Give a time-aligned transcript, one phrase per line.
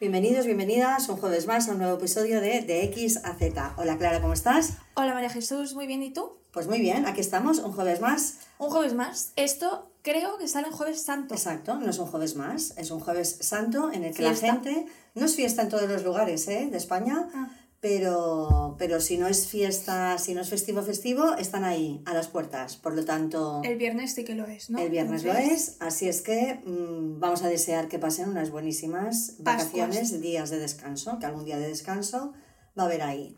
[0.00, 3.74] Bienvenidos, bienvenidas un jueves más a un nuevo episodio de De X a Z.
[3.76, 4.72] Hola Clara, ¿cómo estás?
[4.94, 6.38] Hola María Jesús, muy bien, ¿y tú?
[6.52, 8.38] Pues muy bien, aquí estamos, un jueves más.
[8.58, 9.32] Un jueves más.
[9.36, 11.34] Esto creo que sale en Jueves Santo.
[11.34, 14.46] Exacto, no es un jueves más, es un jueves santo en el que Fiesta.
[14.46, 16.68] la gente, no es fiesta en todos los lugares ¿eh?
[16.70, 17.50] de España, Ah.
[17.80, 22.28] Pero, pero si no es fiesta, si no es festivo festivo, están ahí, a las
[22.28, 22.76] puertas.
[22.76, 24.78] Por lo tanto, El viernes sí que lo es, ¿no?
[24.78, 29.36] el viernes lo es, así es que mm, vamos a desear que pasen unas buenísimas
[29.38, 32.34] vacaciones, días de descanso, que algún día de descanso
[32.78, 33.36] va a haber ahí.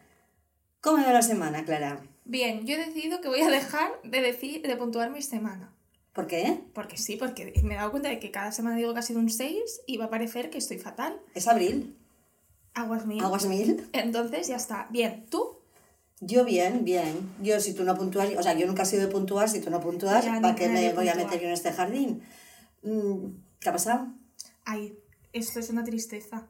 [0.80, 2.02] ¿Cómo va la semana, Clara?
[2.24, 5.73] Bien, yo he decidido que voy a dejar de decir, de puntuar mi semana.
[6.12, 6.60] ¿Por qué?
[6.74, 9.20] Porque sí, porque me he dado cuenta de que cada semana digo que ha sido
[9.20, 11.18] un 6 y va a parecer que estoy fatal.
[11.34, 11.96] Es abril,
[12.74, 13.24] Aguas mías.
[13.24, 13.88] aguas mil.
[13.92, 14.86] Entonces ya está.
[14.90, 15.58] Bien, ¿tú?
[16.20, 17.30] Yo bien, bien.
[17.42, 19.70] Yo si tú no puntúas, o sea, yo nunca he sido de puntuar, si tú
[19.70, 22.22] no puntúas, Ya, ¿para qué me voy a meter yo en este jardín?
[22.82, 23.26] Mm,
[23.60, 24.06] ¿Qué ha pasado?
[24.64, 24.96] Ay,
[25.32, 26.46] esto es una tristeza.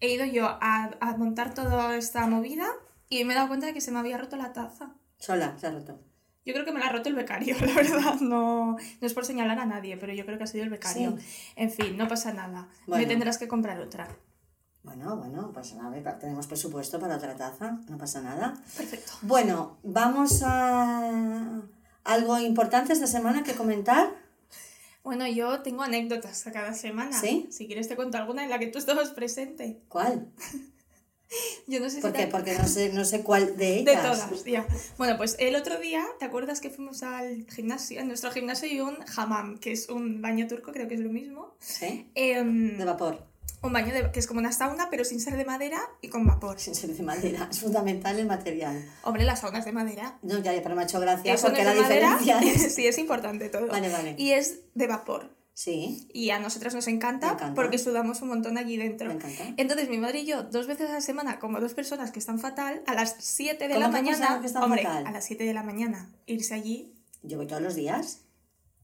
[0.00, 2.66] He ido yo a, a montar toda esta movida
[3.08, 4.94] y me he dado cuenta de que se me había roto la taza.
[5.18, 6.00] Sola, se ha roto.
[6.44, 8.20] Yo creo que me la ha roto el becario, la verdad.
[8.20, 11.16] No, no es por señalar a nadie, pero yo creo que ha sido el becario.
[11.56, 12.68] En fin, no pasa nada.
[12.86, 13.02] Bueno.
[13.02, 14.08] Me tendrás que comprar otra.
[14.86, 18.54] Bueno, bueno, pues a ver, tenemos presupuesto para otra taza, no pasa nada.
[18.76, 19.12] Perfecto.
[19.22, 21.60] Bueno, vamos a
[22.04, 24.14] algo importante esta semana que comentar.
[25.02, 27.18] Bueno, yo tengo anécdotas a cada semana.
[27.20, 27.48] ¿Sí?
[27.50, 29.80] Si quieres te cuento alguna en la que tú estabas presente.
[29.88, 30.28] ¿Cuál?
[31.66, 32.26] Yo no sé si ¿Por te- qué?
[32.28, 34.02] Porque no sé, no sé cuál de De ellas.
[34.28, 34.64] todas, ya.
[34.96, 38.00] Bueno, pues el otro día, ¿te acuerdas que fuimos al gimnasio?
[38.00, 41.10] En nuestro gimnasio hay un hammam, que es un baño turco, creo que es lo
[41.10, 41.56] mismo.
[41.58, 42.08] ¿Sí?
[42.14, 43.26] Em, De vapor,
[43.62, 46.24] un baño de- que es como una sauna, pero sin ser de madera y con
[46.26, 46.60] vapor.
[46.60, 47.48] sin ser de madera.
[47.50, 48.84] Es fundamental el material.
[49.02, 50.18] Hombre, las saunas de madera.
[50.22, 52.74] No, ya, pero me ha hecho gracia Eso no porque es la diferencia es...
[52.74, 53.66] sí, es importante todo.
[53.68, 54.14] Vale, vale.
[54.18, 55.34] Y es de vapor.
[55.54, 57.54] Sí, Y a nosotras nos encanta, encanta.
[57.54, 59.08] porque sudamos un montón allí dentro.
[59.08, 59.54] me encanta.
[59.56, 62.38] Entonces mi madre y yo, dos veces a la semana, como dos personas que están
[62.38, 65.06] fatal, a las 7 de la ¿Cómo que mañana, que hombre, fatal?
[65.06, 66.92] a las 7 de la mañana, irse allí.
[67.22, 68.20] Yo voy todos los días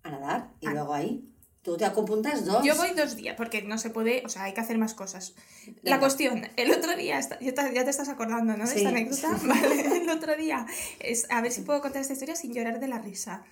[0.02, 0.70] a nadar y Ah.
[0.72, 1.28] luego ahí.
[1.62, 2.64] Tú te apuntas dos.
[2.64, 5.34] Yo voy dos días, porque no se puede, o sea, hay que hacer más cosas.
[5.66, 5.78] Venga.
[5.84, 8.64] La cuestión, el otro día, esta- ya te, ya te estás acordando, ¿no?
[8.64, 8.78] De Sí.
[8.78, 9.28] esta anécdota.
[9.46, 10.66] Vale, el otro día,
[10.98, 13.44] es, a ver si puedo contar esta historia sin llorar de la risa.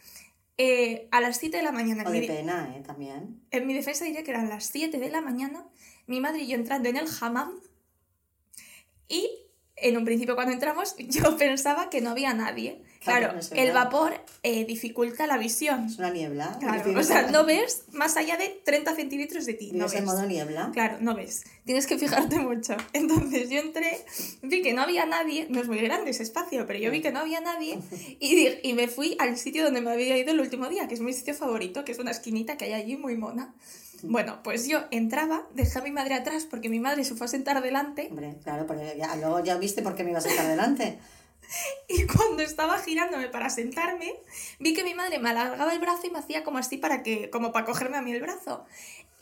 [0.58, 2.82] Eh, a las 7 de la mañana, O en de mi, pena, ¿eh?
[2.84, 3.40] También.
[3.52, 5.64] en mi defensa diré que eran las 7 de la mañana,
[6.06, 7.52] mi madre y yo entrando en el hammam
[9.08, 9.30] y
[9.76, 12.82] en un principio cuando entramos yo pensaba que no había nadie.
[13.00, 14.12] Claro, no el vapor
[14.42, 15.86] eh, dificulta la visión.
[15.86, 16.58] Es una niebla.
[16.60, 19.68] Claro, o sea, no ves más allá de 30 centímetros de ti.
[19.72, 20.14] No Vives en ves.
[20.14, 20.70] modo niebla.
[20.74, 21.44] Claro, no ves.
[21.64, 22.76] Tienes que fijarte mucho.
[22.92, 24.04] Entonces yo entré,
[24.42, 27.10] vi que no había nadie, no es muy grande ese espacio, pero yo vi que
[27.10, 27.78] no había nadie
[28.20, 31.00] y, y me fui al sitio donde me había ido el último día, que es
[31.00, 33.54] mi sitio favorito, que es una esquinita que hay allí muy mona.
[34.02, 37.28] Bueno, pues yo entraba, dejé a mi madre atrás porque mi madre se fue a
[37.28, 40.48] sentar delante Hombre, claro, porque ya, luego ya viste por qué me ibas a estar
[40.48, 40.98] delante.
[41.88, 44.14] y cuando estaba girándome para sentarme,
[44.58, 47.30] vi que mi madre me alargaba el brazo y me hacía como así para que,
[47.30, 48.64] como para cogerme a mí el brazo.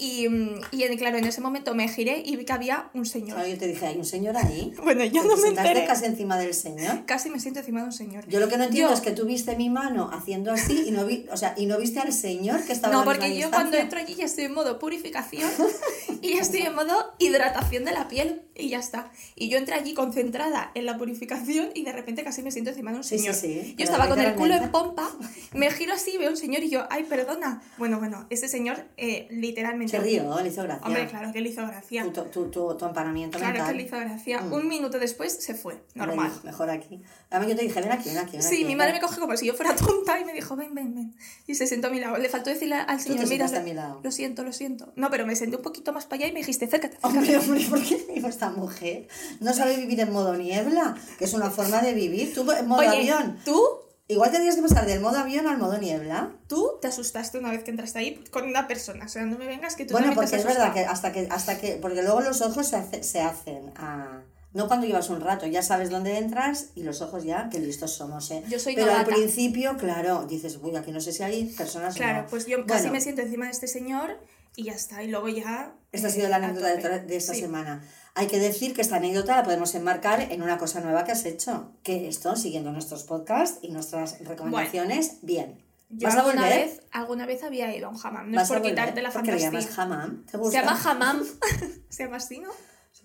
[0.00, 3.34] Y, mm, y claro, en ese momento me giré y vi que había un señor.
[3.34, 4.72] Claro, yo te dije, hay un señor ahí.
[4.84, 5.87] Bueno, yo ¿Te no me enteré.
[5.87, 7.05] casi encima del señor?
[7.05, 8.25] Casi me siento encima de un señor.
[8.28, 10.93] Yo lo que no entiendo Yo- es que tú viste mi mano haciendo así y
[10.93, 13.72] no, vi, o sea, y no viste al señor que estaba No, porque yo cuando
[13.72, 13.81] distancia.
[13.81, 15.50] entro allí ya estoy en modo purificación
[16.23, 19.11] y ya estoy en modo hidratación de la piel y ya está.
[19.37, 22.91] Y yo entré allí concentrada en la purificación y de repente casi me siento encima
[22.93, 23.34] de un Sí, sí, señor.
[23.37, 25.11] sí, Yo estaba con el culo en pompa,
[25.55, 27.62] me giro así, veo un señor y yo, ay, perdona.
[27.79, 29.97] Bueno, bueno, ese señor eh, literalmente...
[29.97, 30.87] Se rió, le hizo gracia.
[30.87, 32.03] Hombre, claro que le hizo gracia.
[32.12, 33.73] Tu, tu, tu, tu empanamiento Claro mental.
[33.73, 34.41] que le hizo gracia.
[34.41, 34.53] Mm.
[34.53, 36.31] Un minuto después se fue, normal.
[36.33, 37.03] dijo, Mejor aquí.
[37.31, 38.79] Además yo te dije, ven aquí, ven aquí, ven Sí, aquí, mi ven.
[38.79, 41.15] madre me coge como si yo fuera tonta y me dijo, ven, ven, ven.
[41.47, 42.17] Y se sentó a mi lado.
[42.19, 44.00] Le faltó decirle al señor, mira, a lado".
[44.03, 44.93] lo siento, lo siento.
[44.97, 46.97] No, pero me senté un poquito más para allá y me dijiste, acércate.
[47.03, 49.07] Hombre, hombre, ¿por qué me dijo esta mujer?
[49.41, 52.35] No sabe vivir en modo niebla, que es una forma de vivir.
[52.35, 53.39] Tú en modo Oye, avión.
[53.45, 53.63] ¿tú,
[54.11, 56.31] Igual tendrías que pasar del modo avión al modo niebla.
[56.47, 59.05] tú te asustaste una vez que entraste ahí con una persona.
[59.05, 61.59] O sea, no me vengas que tú Bueno, porque es verdad que hasta que, hasta
[61.59, 64.23] que, porque luego los ojos se, hace- se hacen a...
[64.55, 67.93] No cuando llevas un rato, ya sabes dónde entras y los ojos ya, que listos
[67.93, 68.43] somos, ¿eh?
[68.49, 72.23] Yo soy Pero al principio, claro, dices, uy, aquí no sé si hay personas Claro,
[72.23, 72.29] no".
[72.29, 74.17] pues yo casi me siento encima de este señor
[74.58, 75.05] y ya está.
[75.05, 75.72] Y luego ya...
[75.93, 77.40] Esta ha eh, sido la a anécdota de, esta Sí.
[77.40, 77.81] semana.
[78.16, 81.25] Hay que decir que esta anécdota la podemos enmarcar en una cosa nueva que has
[81.25, 81.70] hecho.
[81.84, 85.62] Que esto, siguiendo nuestros podcasts y nuestras recomendaciones, bien.
[85.90, 86.66] Yo ¿Vas a alguna volver?
[86.66, 88.31] vez, alguna vez había ido a un hammam.
[88.32, 89.60] No ¿Vas es por quitarte la ¿Por qué le fantasía.
[89.60, 90.25] llamas hammam?
[90.26, 91.25] ¿Te Se llama hammam.
[91.88, 92.50] Se llama así, ¿no?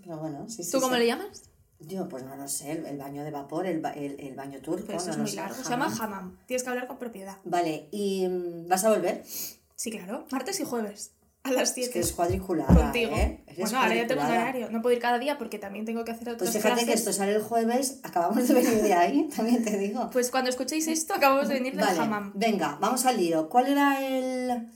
[0.03, 1.43] Pero bueno, sí, sí, ¿Tú cómo le llamas?
[1.79, 4.87] Yo, pues no lo sé, el, el baño de vapor, el, el, el baño turco,
[4.87, 5.63] Pues no es lo muy sé, largo.
[5.63, 6.37] Se llama hammam.
[6.47, 7.37] Tienes que hablar con propiedad.
[7.45, 9.23] Vale, ¿y mm, vas a volver?
[9.75, 10.25] Sí, claro.
[10.31, 11.11] Martes y jueves.
[11.43, 11.91] A las Es 7.
[11.91, 13.15] que es cuadriculada, contigo.
[13.15, 13.43] ¿eh?
[13.47, 14.69] Eres Bueno, ahora ya tengo un horario.
[14.71, 17.11] No puedo ir cada día porque también tengo que hacer otras Pues fíjate que esto
[17.11, 20.09] sale el jueves, acabamos de venir de ahí, también te digo.
[20.11, 23.49] Pues cuando escuchéis esto, acabamos de venir del Vale, venga, vamos al lío.
[23.49, 24.69] ¿Cuál era el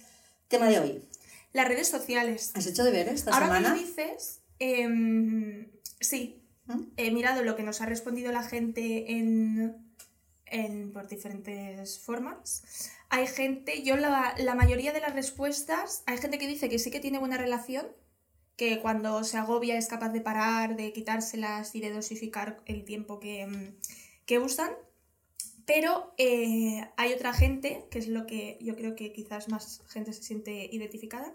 [0.49, 1.01] tema de hoy?
[1.53, 2.51] Las redes sociales.
[2.53, 3.69] ¿Has hecho deberes esta Ahora semana?
[3.69, 5.71] lo dices, em,
[6.01, 6.81] sí, ¿Mm?
[6.97, 9.86] he mirado lo que nos ha respondido la gente en,
[10.51, 12.91] en por diferentes formas.
[13.09, 16.91] Hay gente, yo la, la mayoría de las respuestas, hay gente que dice que sí
[16.91, 17.87] que tiene buena relación,
[18.57, 23.19] que cuando se agobia es capaz de parar, de quitárselas y de dosificar el tiempo
[23.19, 23.75] que, mm,
[24.25, 24.71] que usan.
[25.65, 30.13] Pero eh, hay otra gente, que es lo que yo creo que quizás más gente
[30.13, 31.33] se siente identificada,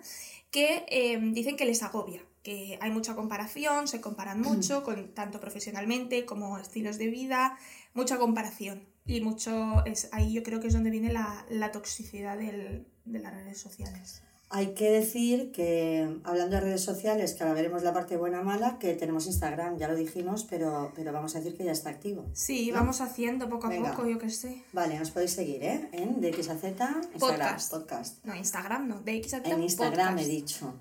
[0.50, 5.38] que eh, dicen que les agobia, que hay mucha comparación, se comparan mucho, con, tanto
[5.38, 7.58] profesionalmente como estilos de vida,
[7.94, 8.86] mucha comparación.
[9.06, 13.18] Y mucho es ahí yo creo que es donde viene la, la toxicidad del- de
[13.18, 14.22] las redes sociales.
[14.54, 18.78] Hay que decir que, hablando de redes sociales, que ahora veremos la parte buena mala,
[18.78, 22.26] que tenemos Instagram, ya lo dijimos, pero, pero vamos a decir que ya está activo.
[22.34, 22.74] Sí, ¿No?
[22.80, 23.92] vamos haciendo poco a Venga.
[23.96, 24.62] poco, yo que sé.
[24.74, 25.88] Vale, nos podéis seguir, ¿eh?
[25.92, 26.68] En de X a Z,
[27.14, 27.70] Instagram, Podcast.
[27.72, 28.24] podcast.
[28.26, 30.28] No, Instagram no, de X a Z, En Instagram podcast.
[30.28, 30.74] he dicho.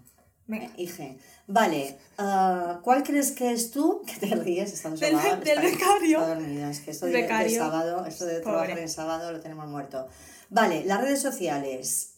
[0.48, 0.66] Venga.
[0.66, 1.18] Eh, IG.
[1.48, 4.02] Vale, ah, ¿cuál crees que es tú?
[4.06, 5.62] Que te ríes, estamos Del- sobados, del está-
[6.00, 6.70] becario.
[6.70, 7.52] es que esto de, Becario.
[7.52, 10.08] de sábado, esto de trabajar en sábado lo tenemos muerto.
[10.50, 12.14] Vale, las redes sociales.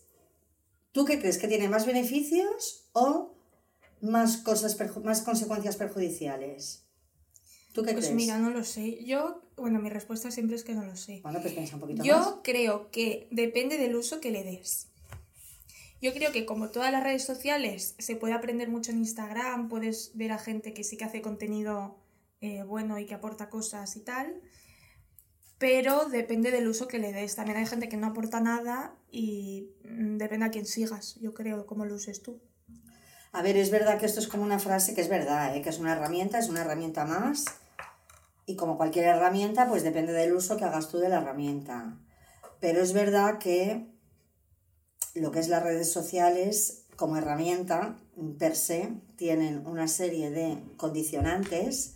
[0.91, 3.33] ¿Tú qué crees que tiene más beneficios o
[4.01, 6.83] más cosas más consecuencias perjudiciales?
[7.73, 8.15] ¿Tú qué Pues crees?
[8.15, 9.03] mira, no lo sé.
[9.03, 11.21] Yo, bueno, mi respuesta siempre es que no lo sé.
[11.23, 12.33] Bueno, pues piensa un poquito Yo más.
[12.43, 14.89] creo que depende del uso que le des.
[16.03, 20.11] Yo creo que como todas las redes sociales se puede aprender mucho en Instagram, puedes
[20.15, 21.95] ver a gente que sí que hace contenido
[22.41, 24.41] eh, bueno y que aporta cosas y tal,
[25.59, 27.37] pero depende del uso que le des.
[27.37, 31.65] También hay gente que no aporta nada y mm, depende a quién sigas, yo creo,
[31.65, 32.41] cómo lo uses tú.
[33.31, 35.61] A ver, es verdad que esto es como una frase que es verdad, ¿eh?
[35.61, 37.45] que es una herramienta, es una herramienta más.
[38.45, 41.97] Y como cualquier herramienta, pues depende del uso que hagas tú de la herramienta.
[42.59, 43.92] Pero es verdad que
[45.13, 47.97] lo que es las redes sociales como herramienta
[48.37, 51.95] per se tienen una serie de condicionantes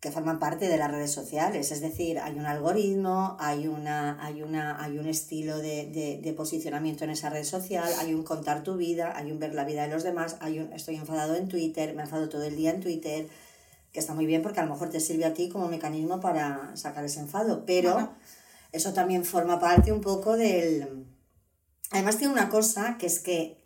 [0.00, 1.70] que forman parte de las redes sociales.
[1.70, 6.32] Es decir, hay un algoritmo, hay, una, hay, una, hay un estilo de, de- de
[6.32, 9.82] posicionamiento en esa red social, hay un contar tu vida, hay un ver la vida
[9.86, 12.80] de los demás, hay un estoy enfadado en Twitter, me enfado todo el día en
[12.80, 13.28] Twitter,
[13.92, 16.74] que está muy bien porque a lo mejor te sirve a ti como mecanismo para
[16.76, 18.10] sacar ese enfado, pero
[18.72, 21.06] eso también forma parte un poco del...
[21.92, 23.58] Además tiene una cosa que es que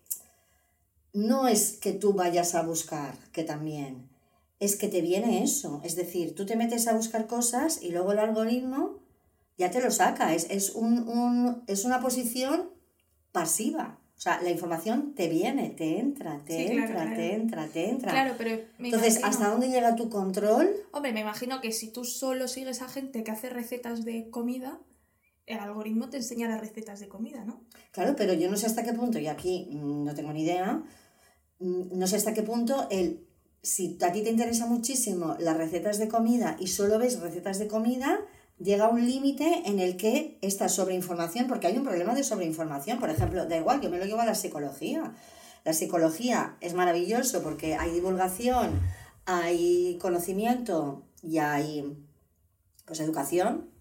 [1.12, 4.08] no es que tú vayas a buscar, que también,
[4.60, 5.80] es que te viene eso.
[5.84, 8.98] Es decir, tú te metes a buscar cosas y luego el algoritmo
[9.58, 10.34] ya te lo saca.
[10.34, 12.70] Es, es, un, un- es una posición
[13.32, 13.98] pasiva.
[14.16, 17.16] O sea, la información te viene, te entra, te Sí, claro, entra, claro.
[17.16, 18.12] te entra, te entra.
[18.12, 20.70] Claro, pero me Entonces, imagino- ¿hasta dónde llega tu control?
[20.92, 24.78] Hombre, me imagino que si tú solo sigues a gente que hace recetas de comida,
[25.46, 27.62] el algoritmo te enseñará recetas de comida, ¿no?
[27.92, 30.82] Claro, pero yo no sé hasta qué punto, y aquí mm, no tengo ni idea,
[31.60, 33.26] mm, no sé hasta qué punto el,
[33.62, 37.68] si a ti te interesa muchísimo las recetas de comida y solo ves recetas de
[37.68, 38.20] comida,
[38.58, 43.10] llega un límite en el que esta sobreinformación, porque hay un problema de sobreinformación, por
[43.10, 45.14] ejemplo, da igual, yo me lo llevo a la psicología.
[45.64, 48.80] La psicología es maravilloso porque hay divulgación,
[49.24, 51.98] hay conocimiento y hay
[52.86, 53.75] pues educación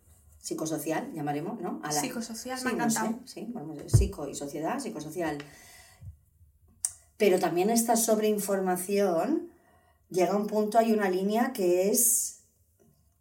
[0.46, 1.82] psicosocial, llamaremos, ¿no?
[1.84, 5.40] A la- Psicosocial, Sí, me no sé, sí, a ver, psico y sociedad, psicosocial.
[7.18, 9.50] Pero también esta sobreinformación
[10.12, 12.32] llega a un punto, hay una línea que es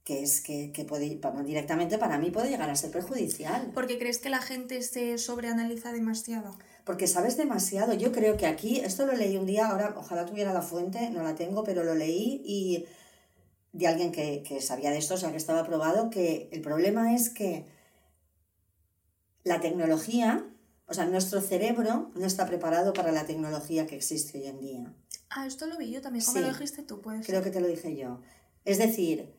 [0.05, 3.71] que es que, que puede directamente para mí puede llegar a ser perjudicial.
[3.73, 6.55] Porque crees que la gente se sobreanaliza demasiado.
[6.85, 7.95] Porque sabes demasiado.
[7.95, 11.23] Yo creo que aquí, esto lo leí un día, ahora ojalá tuviera la fuente, no
[11.23, 12.85] la tengo, pero lo leí y
[13.75, 17.15] de alguien que, que sabía de esto, o sea, que estaba probado, que el problema
[17.15, 17.67] es que
[19.43, 20.47] la tecnología,
[20.87, 24.95] o sea, nuestro cerebro no está preparado para la tecnología que existe hoy en día.
[25.29, 26.25] Ah, esto lo vi yo también.
[26.25, 26.43] ¿Cómo Sí.
[26.45, 27.01] lo dijiste tú?
[27.01, 27.27] Puedes.
[27.27, 28.21] Creo que te lo dije yo.
[28.65, 29.35] Es decir,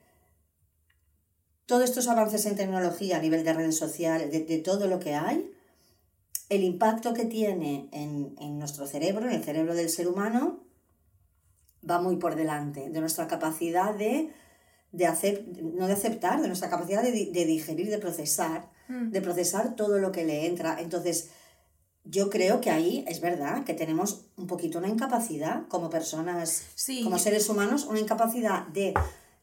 [1.65, 5.15] todos estos avances en tecnología a nivel de redes sociales, de, de todo lo que
[5.15, 5.49] hay,
[6.49, 10.64] el impacto que tiene en, en nuestro cerebro, en el cerebro del ser humano,
[11.89, 14.31] va muy por delante de nuestra capacidad de,
[14.91, 19.09] de hacer, no de aceptar, de nuestra capacidad de, de digerir, de procesar, Mm.
[19.09, 20.79] de procesar todo lo que le entra.
[20.79, 21.29] Entonces,
[22.03, 27.03] yo creo que ahí es verdad que tenemos un poquito una incapacidad como personas, Sí.
[27.03, 28.93] como seres humanos, una incapacidad de,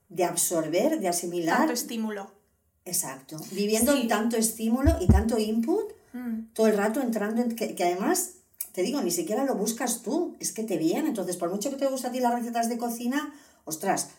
[0.09, 1.57] de absorber, de asimilar.
[1.59, 2.31] Tanto estímulo.
[2.85, 3.37] Exacto.
[3.51, 4.07] Viviendo Sí.
[4.07, 6.53] tanto estímulo y tanto input, Mm.
[6.55, 8.35] todo el rato entrando en que, que además
[8.73, 11.09] te digo, ni siquiera lo buscas tú, es que te viene.
[11.09, 13.33] Entonces, por mucho que te guste a ti las recetas de cocina,
[13.65, 14.11] ostras,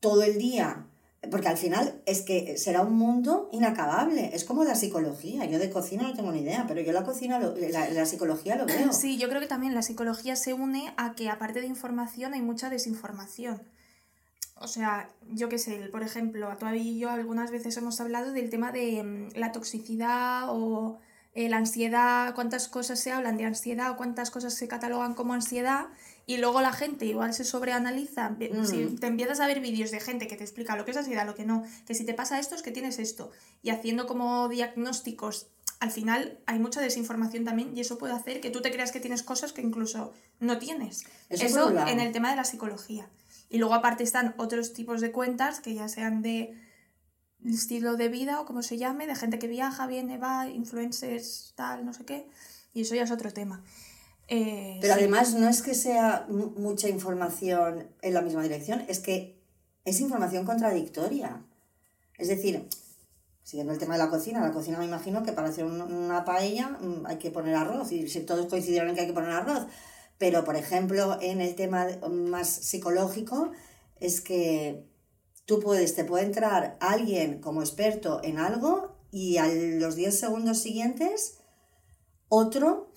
[0.00, 0.86] todo el día
[1.30, 4.30] porque al final es que será un mundo inacabable.
[4.34, 5.44] Es como la psicología.
[5.44, 8.66] Yo de cocina no tengo ni idea, pero yo la cocina, la, la, psicología lo
[8.66, 8.92] veo.
[8.92, 12.42] Sí, yo creo que también la psicología se une a que aparte de información hay
[12.42, 13.62] mucha desinformación.
[14.56, 18.32] O sea, yo qué sé, por ejemplo, a Toavi y yo algunas veces hemos hablado
[18.32, 20.98] del tema de mm, la toxicidad o
[21.34, 25.32] eh, la ansiedad, cuántas cosas se hablan de ansiedad o cuántas cosas se catalogan como
[25.32, 25.86] ansiedad
[26.26, 28.36] y luego la gente igual se sobreanaliza.
[28.64, 28.98] Si mm.
[28.98, 31.34] te empiezas a ver vídeos de gente que te explica lo que es ansiedad, lo
[31.34, 33.30] que no, que si te pasa esto es que tienes esto,
[33.62, 35.48] y haciendo como diagnósticos,
[35.80, 39.00] al final hay mucha desinformación también y eso puede hacer que tú te creas que
[39.00, 41.04] tienes cosas que incluso no tienes.
[41.28, 43.08] Eso, en el tema de la psicología.
[43.48, 46.54] Y luego aparte están otros tipos de cuentas que ya sean de
[47.44, 51.84] estilo de vida o como se llame, de gente que viaja, viene, va, influencers, tal,
[51.84, 52.26] no sé qué,
[52.72, 53.62] y eso ya es otro tema.
[54.28, 59.40] Eh, Pero además no es que sea mucha información en la misma dirección, es que
[59.84, 61.42] es información contradictoria.
[62.16, 62.68] Es decir,
[63.42, 66.68] siguiendo el tema de la cocina, la cocina me imagino que para hacer una paella
[66.68, 69.66] mm, hay que poner arroz y si todos coincidieron en que hay que poner arroz.
[70.18, 73.50] Pero, por ejemplo, en el tema más psicológico,
[73.98, 74.84] es que
[75.46, 80.58] tú puedes, te puede entrar alguien como experto en algo y a los 10 segundos
[80.58, 81.38] siguientes
[82.28, 82.92] otro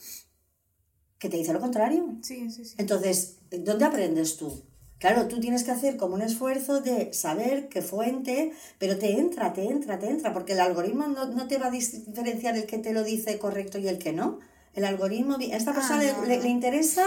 [1.19, 2.17] que te dice lo contrario.
[2.21, 2.75] Sí, sí, sí.
[2.77, 4.63] Entonces, ¿dónde aprendes tú?
[4.97, 9.53] Claro, tú tienes que hacer como un esfuerzo de saber qué fuente, pero te entra,
[9.53, 12.93] te entra, te entra, porque el algoritmo no, te va a diferenciar el que te
[12.93, 14.39] lo dice correcto y el que no.
[14.73, 17.05] El algoritmo, a esta persona ah, le, interesa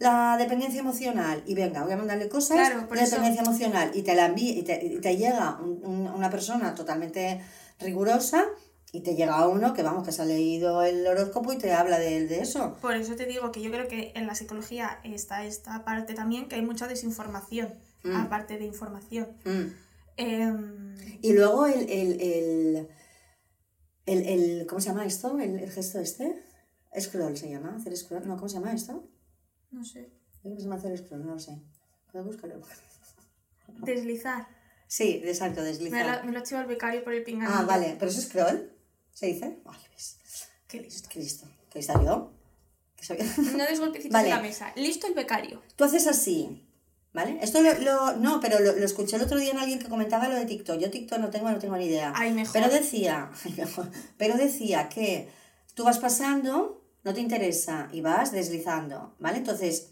[0.00, 4.26] la dependencia emocional y venga, voy a mandarle cosas de dependencia emocional y te la
[4.26, 7.42] envía y te, llega una persona totalmente
[7.78, 8.46] rigurosa
[8.92, 11.98] y te llega uno que vamos, que se ha leído el horóscopo y te habla
[11.98, 12.78] de, de eso.
[12.80, 16.48] Por eso te digo que yo creo que en la psicología está esta parte también,
[16.48, 18.16] que hay mucha desinformación, mm.
[18.16, 19.28] aparte de información.
[19.44, 19.66] Mm.
[20.16, 22.88] Em, y luego el, el,
[24.06, 25.38] el, el, ¿Cómo se llama esto?
[25.38, 26.42] El, gesto este.
[26.98, 28.26] Scroll se llama, hacer scroll.
[28.26, 29.04] No, ¿cómo se llama esto?
[29.70, 30.10] No sé.
[30.42, 31.26] ¿Cómo se llama hacer scroll?
[31.26, 31.60] No lo sé.
[32.10, 32.60] Puedo buscarlo.
[33.82, 34.48] Deslizar.
[34.86, 36.24] Sí, exacto, deslizar.
[36.24, 37.60] Me lo, ha hecho el becario por el pinganillo.
[37.60, 38.72] Ah, vale, pero es scroll.
[39.12, 39.60] ¿Se dice?
[39.64, 40.18] Ay, ves.
[40.66, 41.08] Qué listo.
[41.12, 41.46] Qué listo.
[41.70, 42.32] ¿Qué salió?
[43.56, 44.72] No des golpecitos en la mesa.
[44.76, 45.62] Listo el becario.
[45.76, 46.66] Tú haces así.
[47.12, 47.38] ¿Vale?
[47.42, 50.46] Esto lo, no, pero lo, escuché el otro día en alguien que comentaba lo de
[50.46, 50.78] TikTok.
[50.78, 52.12] Yo TikTok no tengo, no tengo ni idea.
[52.14, 52.52] Ay, mejor.
[52.52, 53.30] Pero decía,
[54.16, 55.28] pero decía que
[55.74, 59.38] tú vas pasando, no te interesa, y vas deslizando, ¿vale?
[59.38, 59.90] Entonces,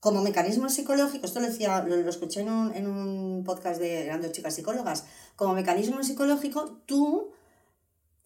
[0.00, 4.32] como mecanismo psicológico, esto lo decía, lo, escuché en un, en un podcast de grandes
[4.32, 5.04] chicas psicólogas,
[5.36, 7.32] como mecanismo psicológico, tú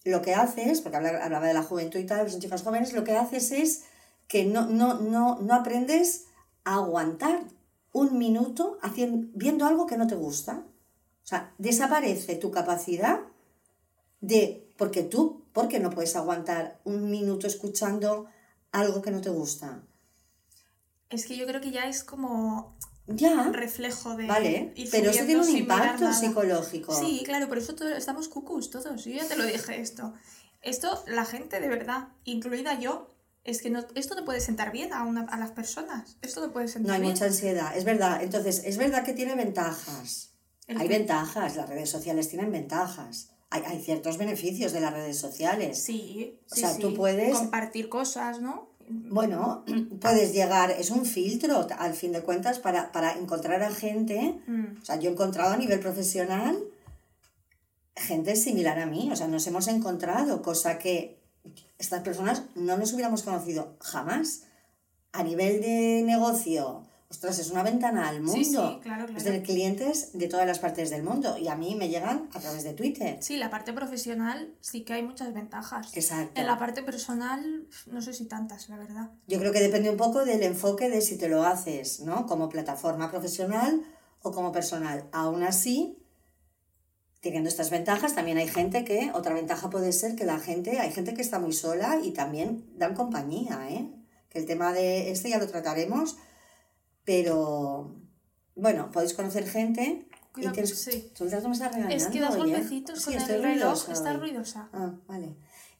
[0.04, 3.16] lo que haces, porque hablaba de la juventud y tal, son chicas jóvenes, lo que
[3.16, 3.84] haces es
[4.28, 6.26] que no, no, no, no aprendes
[6.64, 7.44] a aguantar
[7.92, 10.64] un minuto haciendo, viendo algo que no te gusta.
[11.22, 13.20] O sea, desaparece tu capacidad
[14.20, 18.26] de, porque tú, porque no puedes aguantar un minuto escuchando
[18.72, 19.82] algo que no te gusta.
[21.08, 23.50] Es que yo creo que ya es como ya.
[23.52, 24.26] reflejo de.
[24.26, 26.92] Vale, pero eso tiene un impacto psicológico.
[26.92, 29.04] Sí, claro, por eso estamos cucus todos.
[29.04, 30.12] Yo ya te lo dije esto.
[30.60, 34.92] Esto, la gente de verdad, incluida yo, es que no, esto no puede sentar bien
[34.92, 36.16] a, una, a las personas.
[36.20, 37.02] Esto no puede sentar bien.
[37.02, 38.22] No hay mucha ansiedad, es verdad.
[38.22, 40.32] Entonces, es verdad que tiene ventajas.
[40.66, 43.33] Hay ventajas, las redes sociales tienen ventajas.
[43.54, 45.82] Hay, hay, ciertos beneficios de las redes sociales.
[45.82, 47.36] Sí, o sea, tú puedes.
[47.36, 48.68] Compartir cosas, ¿no?
[48.88, 49.64] Bueno,
[50.00, 54.82] puedes llegar, es un filtro al fin de cuentas para, encontrar a gente, mm.
[54.82, 56.56] o sea, yo he encontrado a nivel profesional
[57.96, 61.22] gente similar a mí, o sea, nos hemos encontrado, cosa que
[61.78, 64.44] estas personas no nos hubiéramos conocido jamás.
[65.12, 68.70] A nivel de negocio, ostras, es una ventana al mundo.
[68.74, 71.88] Sí, claro, Es de clientes de todas las partes del mundo y a mí me
[71.88, 73.18] llegan a través de Twitter.
[73.20, 75.96] Sí, la parte profesional sí que hay muchas ventajas.
[75.96, 76.40] Exacto.
[76.40, 79.10] En la parte personal, no sé si tantas, la verdad.
[79.26, 82.26] Yo creo que depende un poco del enfoque de si te lo haces, ¿no?
[82.26, 83.82] Como plataforma profesional
[84.22, 85.04] o como personal.
[85.12, 85.98] Aún así,
[87.20, 90.90] teniendo estas ventajas, también hay gente que, otra ventaja puede ser que la gente, hay
[90.90, 93.90] gente que está muy sola y también dan compañía, ¿eh?
[94.30, 96.16] Que el tema de este ya lo trataremos
[97.04, 97.94] pero
[98.54, 100.06] bueno, podéis conocer gente.
[100.36, 100.78] y tienes...
[100.78, 101.12] sí.
[101.12, 101.94] estás regañando.
[101.94, 104.68] Es que das golpecitos con el reloj, está ruidosa.
[104.72, 105.36] Ah, vale.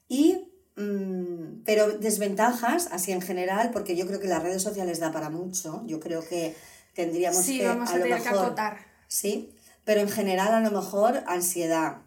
[0.09, 5.13] Y, mm, pero desventajas, así en general, porque yo creo que las redes sociales da
[5.13, 5.83] para mucho.
[5.87, 6.55] Yo creo que
[6.95, 7.67] tendríamos sí, que.
[7.67, 8.79] Vamos a, tener que acotar.
[9.09, 9.55] Sí,
[9.85, 11.99] pero en general, a lo mejor, ansiedad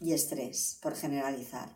[0.00, 1.68] y estrés, por generalizar.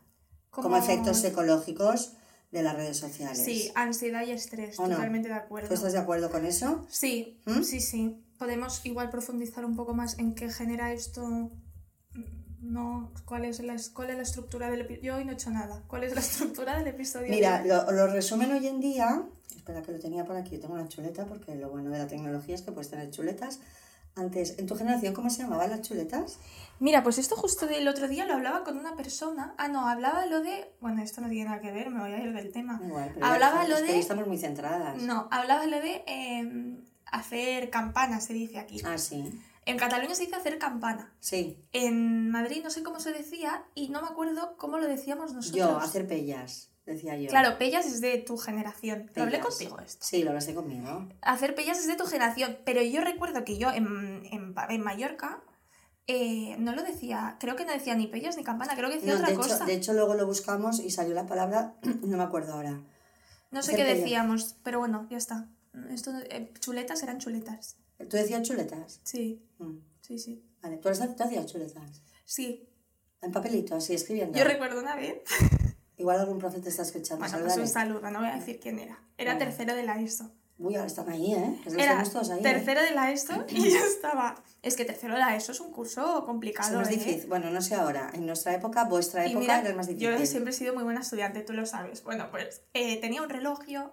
[0.51, 2.13] Como efectos psicológicos
[2.51, 3.43] de las redes sociales.
[3.45, 4.95] Sí, ansiedad y estrés, ¿O no?
[4.95, 5.69] totalmente de acuerdo.
[5.69, 6.87] ¿Tú estás de acuerdo con eso?
[6.89, 7.63] Sí, ¿Mm?
[7.63, 8.23] sí, sí.
[8.39, 11.51] Podemos igual profundizar un poco más en qué genera esto.
[12.61, 15.03] No, ¿cuál es la, cuál es la estructura del episodio?
[15.03, 15.83] Yo hoy no he hecho nada.
[15.87, 17.29] ¿Cuál es la estructura del episodio?
[17.29, 19.23] Mira, lo, lo resumen hoy en día.
[19.57, 20.57] Espera que lo tenía por aquí.
[20.57, 23.61] Yo tengo una chuleta porque lo bueno de la tecnología es que puedes tener chuletas.
[24.19, 26.39] Antes, en tu generación, ¿cómo se llamaban las chuletas?
[26.81, 29.55] Mira, pues esto justo del otro día lo hablaba con una persona.
[29.59, 30.73] Ah, no, hablaba lo de.
[30.81, 32.81] Bueno, esto no tiene nada que ver, me voy a ir del tema.
[32.85, 35.01] Igual, pero Hablaba ya- lo de- estamos muy centradas.
[35.03, 38.81] No, hablaba lo de eh, hacer campana, se dice aquí.
[38.85, 39.41] Ah, sí.
[39.67, 41.13] En Cataluña se dice hacer campana.
[41.21, 41.63] Sí.
[41.73, 45.57] En Madrid no sé cómo se decía y no me acuerdo cómo lo decíamos nosotros.
[45.59, 47.29] Yo, hacer pellas, decía yo.
[47.29, 49.11] Claro, pellas es de tu generación.
[49.15, 50.05] Lo hablé contigo esto.
[50.07, 51.09] Sí, lo hablaste conmigo.
[51.23, 55.43] Hacer pellas es de tu generación, pero yo recuerdo que yo en, en, en Mallorca
[56.07, 59.13] eh, no lo decía, creo que no decía ni pellas ni campana, creo que decía
[59.13, 59.65] No, otra de, hecho, cosa.
[59.67, 62.81] de hecho, luego lo buscamos y salió la palabra, no me acuerdo ahora.
[63.51, 63.99] no sé hacer qué pellas.
[64.05, 65.49] decíamos, pero bueno, ya está.
[65.91, 67.77] Esto, eh, chuletas eran chuletas.
[67.99, 69.01] ¿Tú decías chuletas?
[69.05, 69.79] Sí, Mm.
[70.01, 70.43] sí, sí.
[70.63, 72.03] Vale, ¿tú, tú hacías chuletas?
[72.25, 72.69] Sí,
[73.21, 74.39] En papelito, así, escribiendo.
[74.39, 75.23] yo recuerdo una vez.
[75.99, 77.25] Igual algún profe te está escuchando.
[77.25, 78.99] Bueno, pues un saludo, no voy a decir quién era.
[79.19, 80.31] Era tercero de la ESO.
[80.61, 81.61] Uy, ahora están ahí, ¿eh?
[81.65, 82.41] Los Era todos ahí.
[82.41, 82.43] ¿eh?
[82.43, 84.43] tercero de la ESO y yo estaba.
[84.63, 86.79] Es que tercero de la ESO es un curso Es complicado.
[86.79, 86.93] más ¿eh?
[86.93, 87.29] difícil.
[87.29, 88.11] Bueno, no sé ahora.
[88.13, 90.17] En nuestra época, vuestra Y época mira, era más difícil.
[90.19, 92.03] yo siempre he sido muy buena estudiante, tú lo sabes.
[92.03, 93.93] Bueno, pues eh, tenía un reloj yo.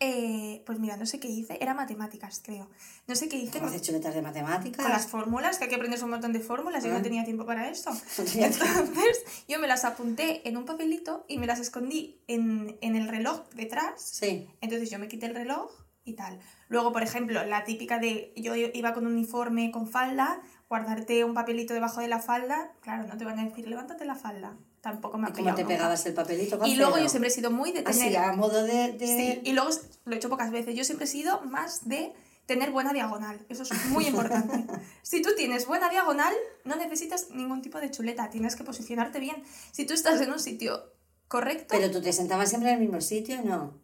[0.00, 2.68] Eh, pues mira, no sé qué hice, era matemáticas, creo.
[3.08, 4.84] No sé qué hice ¿Cómo con, haces chuletas de matemáticas?
[4.84, 6.92] con las fórmulas, que hay que aprenderse un montón de fórmulas y Ah.
[6.94, 7.90] no tenía tiempo para tiempo.
[8.16, 13.08] Entonces, yo me las apunté en un papelito y me las escondí en, en el
[13.08, 14.00] reloj detrás.
[14.00, 14.48] Sí.
[14.60, 15.70] Entonces yo me quité el reloj
[16.04, 16.38] y tal.
[16.68, 21.34] Luego, por ejemplo, la típica de yo iba con un uniforme con falda, guardarte un
[21.34, 24.56] papelito debajo de la falda, claro, no te van a decir levántate la falda.
[24.90, 25.74] Tampoco me ha ¿Y cómo te nunca.
[25.74, 27.04] pegabas el papelito con Y luego cero?
[27.04, 28.16] yo siempre he sido muy de Así, tener...
[28.18, 28.92] a modo de...
[28.92, 29.70] de- Sí, y luego
[30.06, 30.74] lo he hecho pocas veces.
[30.74, 32.14] Yo siempre he sido más de
[32.46, 33.44] tener buena diagonal.
[33.50, 34.64] Eso es muy importante.
[35.02, 38.30] si tú tienes buena diagonal, no necesitas ningún tipo de chuleta.
[38.30, 39.42] Tienes que posicionarte bien.
[39.72, 40.82] Si tú estás en un sitio
[41.28, 41.66] correcto...
[41.76, 43.74] Pero tú te sentabas siempre en el mismo sitio, ¿no?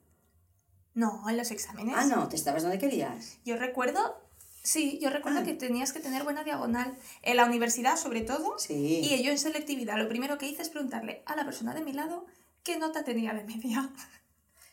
[0.94, 1.94] No, en los exámenes.
[1.98, 3.36] Ah, no, te estabas donde querías.
[3.44, 4.16] Yo recuerdo,
[4.64, 5.44] sí, yo recuerdo Ah.
[5.44, 8.58] que tenías que tener buena diagonal en la universidad, sobre todo.
[8.58, 8.74] Sí.
[9.04, 11.92] Y yo en selectividad, lo primero que hice es preguntarle a la persona de mi
[11.92, 12.26] lado
[12.64, 13.88] qué nota tenía de media.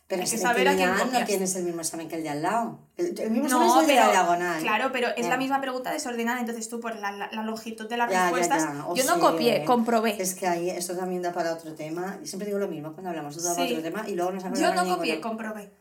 [0.08, 2.42] Pero en que saber a quién no tienes el mismo examen que el de al
[2.42, 2.80] lado.
[2.98, 4.62] El, el mismo examen es el de la diagonal.
[4.62, 7.96] claro, pero es la misma pregunta desordenada, entonces tú por la, la- la longitud de
[7.96, 8.88] las Ya, ya, respuestas, ya.
[8.88, 9.66] O yo no copié, eh.
[9.66, 10.22] comprobé.
[10.22, 12.20] Es que ahí esto también da para otro tema.
[12.22, 13.74] Y siempre digo lo mismo cuando hablamos, esto da para Sí.
[13.74, 15.72] otro tema y luego nos Yo no copié, comprobé.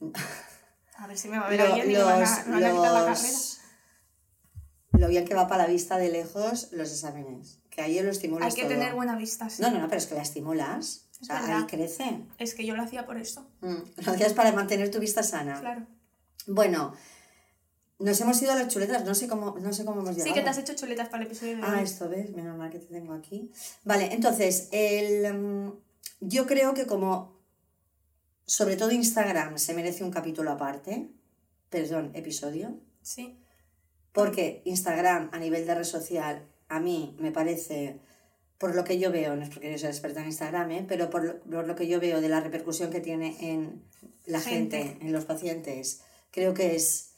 [0.98, 2.64] A ver si me va a ver Lo- alguien y me van a, me van
[2.64, 3.38] a quitar la carrera.
[4.92, 7.60] Lo bien que va para la vista de lejos los exámenes.
[7.70, 8.72] Que ahí lo estimulas Hay que todo.
[8.72, 9.62] tener buena vista, sí.
[9.62, 11.06] No, no, no, pero es que la estimulas.
[11.20, 12.22] O sea, ahí crece.
[12.38, 13.74] Es que yo lo hacía por eso, Mm.
[14.06, 15.60] Lo hacías para mantener tu vista sana.
[15.60, 15.86] claro.
[16.46, 16.94] Bueno,
[17.98, 19.04] nos hemos ido a las chuletas.
[19.04, 20.28] No sé cómo, no sé cómo hemos llegado.
[20.28, 21.84] Sí que te has hecho chuletas para el episodio de Ah, hoy.
[21.84, 23.52] esto ves, menos mal que te tengo aquí.
[23.84, 25.72] Vale, entonces, el, mm,
[26.22, 27.38] yo creo que como,
[28.46, 31.10] sobre todo Instagram, se merece un capítulo aparte,
[31.68, 33.38] perdón, episodio, Sí.
[34.12, 37.98] Porque Instagram a nivel de red social, a mí me parece,
[38.58, 40.84] por lo que yo veo, no es porque yo sea experta en Instagram, ¿eh?
[40.88, 43.82] pero por lo, por lo que yo veo de la repercusión que tiene en
[44.26, 45.06] la gente, Gente.
[45.06, 47.10] en los pacientes, creo que es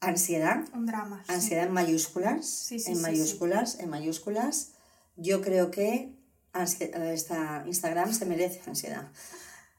[0.00, 1.22] ansiedad, Un drama.
[1.26, 1.32] sí.
[1.32, 4.72] ansiedad en mayúsculas, Sí, sí, en mayúsculas, en mayúsculas.
[5.16, 6.12] Yo creo que
[6.54, 9.08] esta Instagram se merece ansiedad.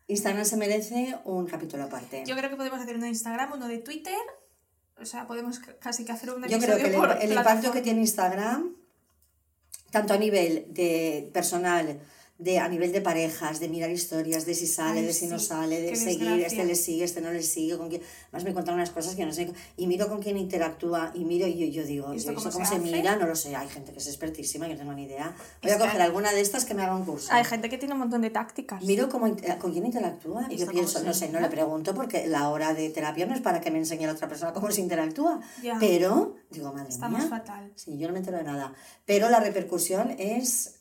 [0.08, 2.24] Instagram se merece un capítulo aparte.
[2.26, 4.18] Yo creo que podemos hacer uno de Instagram, uno de Twitter.
[5.02, 8.02] O sea, podemos casi que hacer un Yo creo que el, el impacto que tiene
[8.02, 8.76] Instagram,
[9.92, 12.00] tanto a nivel de personal,
[12.38, 15.40] de a nivel de parejas, de mirar historias, de si sale, Ay, de si no
[15.40, 16.48] sale, de qué seguir, desgracia.
[16.48, 18.02] este le sigue, este no le sigue, con quién.
[18.34, 19.52] Más me contan unas cosas que no sé.
[19.78, 22.40] Y miro con quién interactúa y miro y yo, yo digo, ¿Y yo esto eso
[22.42, 23.56] cómo cómo se se, mira, no lo sé.
[23.56, 25.34] Hay gente que es expertísima, yo no tengo ni idea.
[25.64, 27.30] Voy a coger alguna de estas que me haga un curso.
[27.32, 28.84] Hay gente que tiene un montón de tácticas.
[28.84, 32.28] Miro cómo, con quién interactúa y ¿Y yo pienso, no sé, no le pregunto porque
[32.28, 34.82] la hora de terapia no es para que me enseñe la otra persona cómo se
[34.82, 35.40] interactúa.
[35.80, 37.30] Pero, digo, madre Estamos mía.
[37.30, 37.72] fatal.
[37.76, 38.74] Sí, yo no me entero de nada.
[39.06, 40.75] Pero la repercusión es,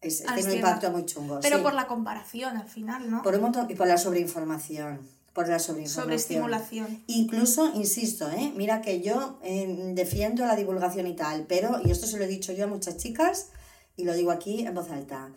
[0.00, 1.40] es tiene un impacto muy chungo.
[1.40, 1.62] Pero sí.
[1.62, 3.22] por la comparación al final, ¿no?
[3.22, 5.08] Por un montón, y por la sobreinformación.
[5.32, 6.04] Por la sobreinformación.
[6.04, 7.04] Sobreestimulación.
[7.08, 8.52] Incluso, insisto, ¿eh?
[8.56, 12.28] mira que yo eh, defiendo la divulgación y tal, pero, y esto se lo he
[12.28, 13.48] dicho yo a muchas chicas,
[13.96, 15.30] y lo digo aquí en voz alta,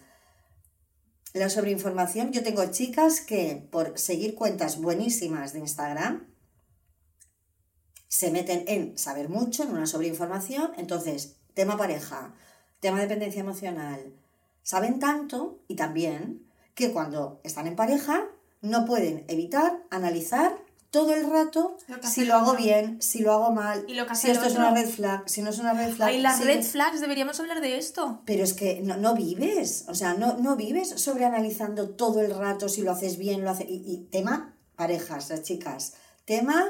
[1.34, 6.28] la sobreinformación, yo tengo chicas que por seguir cuentas buenísimas de Instagram,
[8.08, 12.34] se meten en saber mucho, en una sobreinformación, entonces, tema pareja,
[12.80, 14.13] tema dependencia emocional,
[14.69, 18.15] saben tanto y también que cuando están en pareja
[18.62, 20.55] no pueden evitar analizar
[20.91, 24.29] todo el rato Lo si lo hago bien, si lo hago mal, Y lo si
[24.29, 26.10] esto es una red flag, si no es una red flag.
[26.10, 28.21] Ay, las si- red flags, deberíamos hablar de esto.
[28.25, 32.69] Pero es que no, no vives, o sea, no, no vives sobreanalizando todo el rato
[32.69, 33.67] si lo haces bien, lo haces...
[33.69, 35.93] Y, y tema parejas, las chicas.
[36.25, 36.63] Tema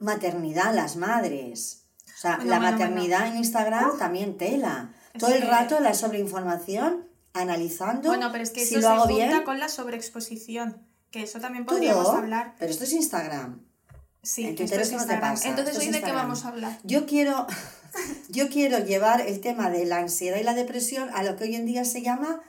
[0.00, 1.84] maternidad, las madres.
[2.16, 4.92] O sea, Bueno, la bueno, maternidad en Instagram también tela.
[5.18, 9.04] Todo el rato la sobreinformación, analizando Bueno, pero es que si eso lo se hago
[9.06, 9.42] junta bien.
[9.44, 10.86] con la sobreexposición.
[11.10, 12.54] Que eso también todo, podríamos hablar.
[12.58, 13.60] Pero esto es Instagram.
[14.22, 15.34] Sí, En esto Twitter es eso no te Instagram.
[15.34, 16.78] pasa, Entonces, ¿hoy de qué vamos a hablar?
[16.84, 17.46] Yo quiero,
[18.30, 21.54] yo quiero llevar el tema de la ansiedad y la depresión a lo que hoy
[21.56, 22.40] en día se llama,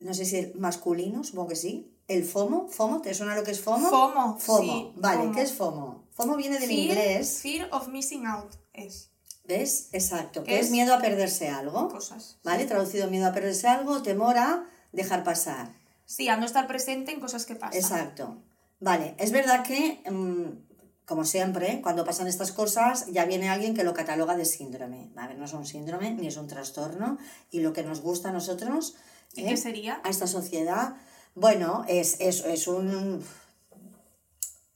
[0.00, 2.68] no sé si es masculino, supongo que sí, el FOMO.
[2.68, 3.02] ¿FOMO?
[3.02, 3.88] ¿Te suena lo que es FOMO?
[3.90, 5.34] FOMO, FOMO, sí, vale, FOMO.
[5.34, 6.04] ¿qué es FOMO?
[6.12, 9.10] FOMO viene del Fear, inglés, fear of missing out es
[9.46, 9.88] ¿ves?
[9.92, 10.72] Exacto, ¿Qué que es es?
[10.72, 12.38] miedo a perderse algo, cosas.
[12.44, 12.64] ¿vale?
[12.66, 15.72] Traducido miedo a perderse algo, temor a dejar pasar.
[16.04, 17.78] Sí, a no estar presente en cosas que pasan.
[17.78, 18.36] Exacto.
[18.80, 23.84] Vale, es verdad que, mm, como siempre, cuando pasan estas cosas, ya viene alguien que
[23.84, 25.10] lo cataloga de síndrome.
[25.16, 27.18] A ver, no es un síndrome ni es un trastorno.
[27.50, 28.96] Y lo que nos gusta a nosotros,
[29.34, 29.48] ¿Y ¿eh?
[29.48, 30.00] qué sería?
[30.04, 30.94] a esta sociedad,
[31.34, 33.24] bueno, es, es, es un,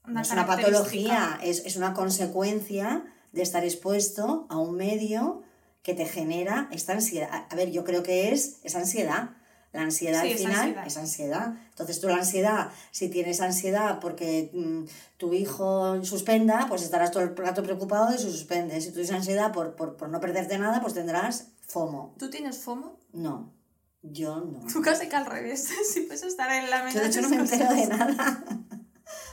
[0.07, 5.43] no es una patología, es, es una consecuencia de estar expuesto a un medio
[5.83, 7.47] que te genera esta ansiedad.
[7.49, 9.31] A ver, yo creo que es, es ansiedad.
[9.73, 10.87] La ansiedad Sí, al final ansiedad.
[10.87, 11.55] es ansiedad.
[11.71, 14.85] Entonces tú la ansiedad, si tienes ansiedad porque mm,
[15.17, 18.81] tu hijo suspenda, pues estarás todo el rato preocupado de si suspende.
[18.81, 22.15] Si tú tienes ansiedad por, por, por no perderte nada, pues tendrás FOMO.
[22.19, 22.99] ¿Tú tienes FOMO?
[23.13, 23.53] No,
[24.03, 24.67] yo no.
[24.73, 25.69] Tú casi que al revés.
[25.93, 28.45] si puedes estar en la Yo de hecho no mente me entero de nada.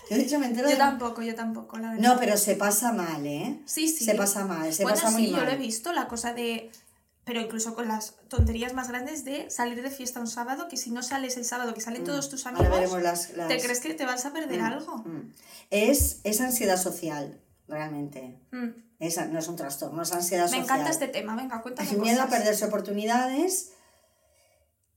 [0.10, 2.14] Yo de hecho me entero Yo de tampoco, yo tampoco, la verdad.
[2.14, 3.60] No, pero se pasa mal, ¿eh?
[3.66, 4.06] Sí, sí.
[4.06, 5.58] Se pasa mal, se bueno, pasa sí, muy yo lo he mal.
[5.58, 6.72] visto, la cosa de...
[7.26, 10.92] Pero incluso con las tonterías más grandes de salir de fiesta un sábado, que si
[10.92, 12.48] no sales el sábado, que salen todos tus Mm.
[12.56, 14.98] Amigos, las, las- ¿te crees que te vas a perder Mm, algo?
[15.00, 15.34] mm.
[15.70, 18.40] Es, es ansiedad social, realmente.
[18.52, 18.68] Mm.
[19.00, 20.64] Es, no es un trastorno, es ansiedad Me social.
[20.64, 23.72] encanta este tema, venga, cuéntame El miedo a perderse oportunidades.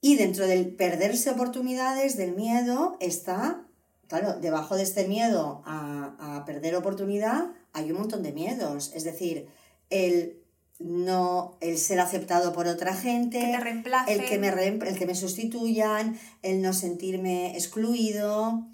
[0.00, 3.66] Y dentro del perderse oportunidades, del miedo, está,
[4.10, 8.90] claro, debajo de este miedo a, a perder oportunidad, hay un montón de miedos.
[8.94, 9.46] Es decir,
[9.88, 10.36] el
[10.80, 15.14] no, el ser aceptado por otra gente, Que el que me, reem- el que me
[15.14, 18.66] sustituyan, el no sentirme excluido.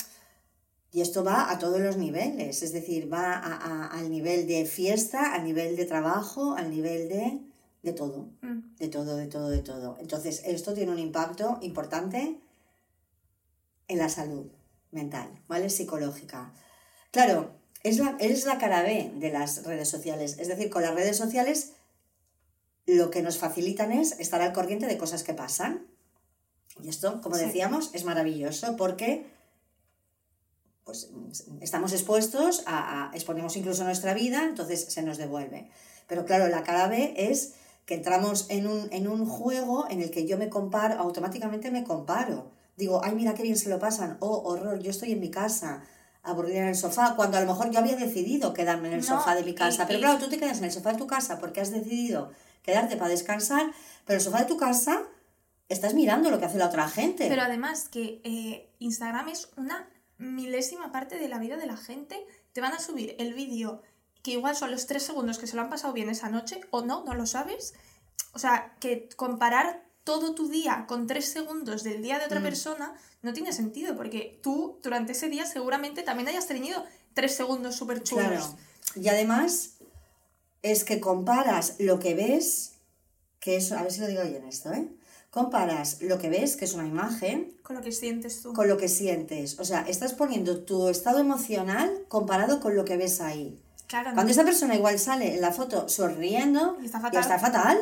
[0.93, 4.65] Y esto va a todos los niveles, es decir, va a- a- al nivel de
[4.65, 7.41] fiesta, al nivel de trabajo, al nivel de,
[7.83, 8.77] de todo, Mm.
[8.79, 9.97] de todo, de todo, de todo.
[10.01, 12.39] Entonces, esto tiene un impacto importante
[13.89, 14.47] en la salud
[14.97, 15.71] mental, ¿vale?
[15.71, 16.53] Psicológica.
[17.13, 17.53] Claro,
[17.85, 21.17] es la, es la cara B de las redes sociales, es decir, con las redes
[21.17, 21.73] sociales
[22.87, 25.87] lo que nos facilitan es estar al corriente de cosas que pasan.
[26.83, 27.45] Y esto, como Sí.
[27.45, 29.27] decíamos, es maravilloso porque
[30.85, 31.11] pues,
[31.61, 35.69] estamos expuestos a, a- exponemos incluso nuestra vida, entonces se nos devuelve.
[36.07, 37.55] Pero claro, la cara B es
[37.87, 41.83] que entramos en un, en un juego en el que yo me comparo, automáticamente me
[41.83, 42.53] comparo.
[42.77, 45.83] Digo, ay, mira qué bien se lo pasan, oh, horror, yo estoy en mi casa,
[46.23, 49.07] aburrida en el sofá, cuando a lo mejor yo había decidido quedarme en el No,
[49.07, 49.87] sofá de mi y- casa.
[49.87, 52.31] Pero y- claro, tú te quedas en el sofá de tu casa porque has decidido
[52.63, 53.71] quedarte para descansar,
[54.05, 55.03] pero el sofá de tu casa
[55.69, 57.27] estás mirando lo que hace la otra gente.
[57.29, 62.27] Pero además que eh, Instagram es una milésima parte de la vida de la gente.
[62.53, 63.83] Te van a subir el vídeo
[64.23, 66.83] que igual son los tres segundos que se lo han pasado bien esa noche o
[66.85, 67.75] no, no lo sabes.
[68.33, 72.45] O sea, que comparar todo tu día con tres segundos del día de otra Mm.
[72.45, 77.75] persona no tiene sentido porque tú durante ese día seguramente también hayas tenido tres segundos
[77.75, 78.25] súper chulos.
[78.27, 78.57] Claro.
[78.95, 79.73] Y además
[80.63, 82.75] es que comparas lo que ves,
[83.41, 84.89] que es, a ver si lo digo bien esto, ¿eh?
[85.31, 88.53] Comparas lo que ves, que es una imagen, Con lo que sientes tú.
[88.55, 89.59] con lo que sientes.
[89.59, 93.61] O sea, estás poniendo tu estado emocional comparado con lo que ves ahí.
[93.89, 97.21] Claro, Cuando esa persona igual sale en la foto sonriendo Y está y fatal.
[97.23, 97.79] está fatal,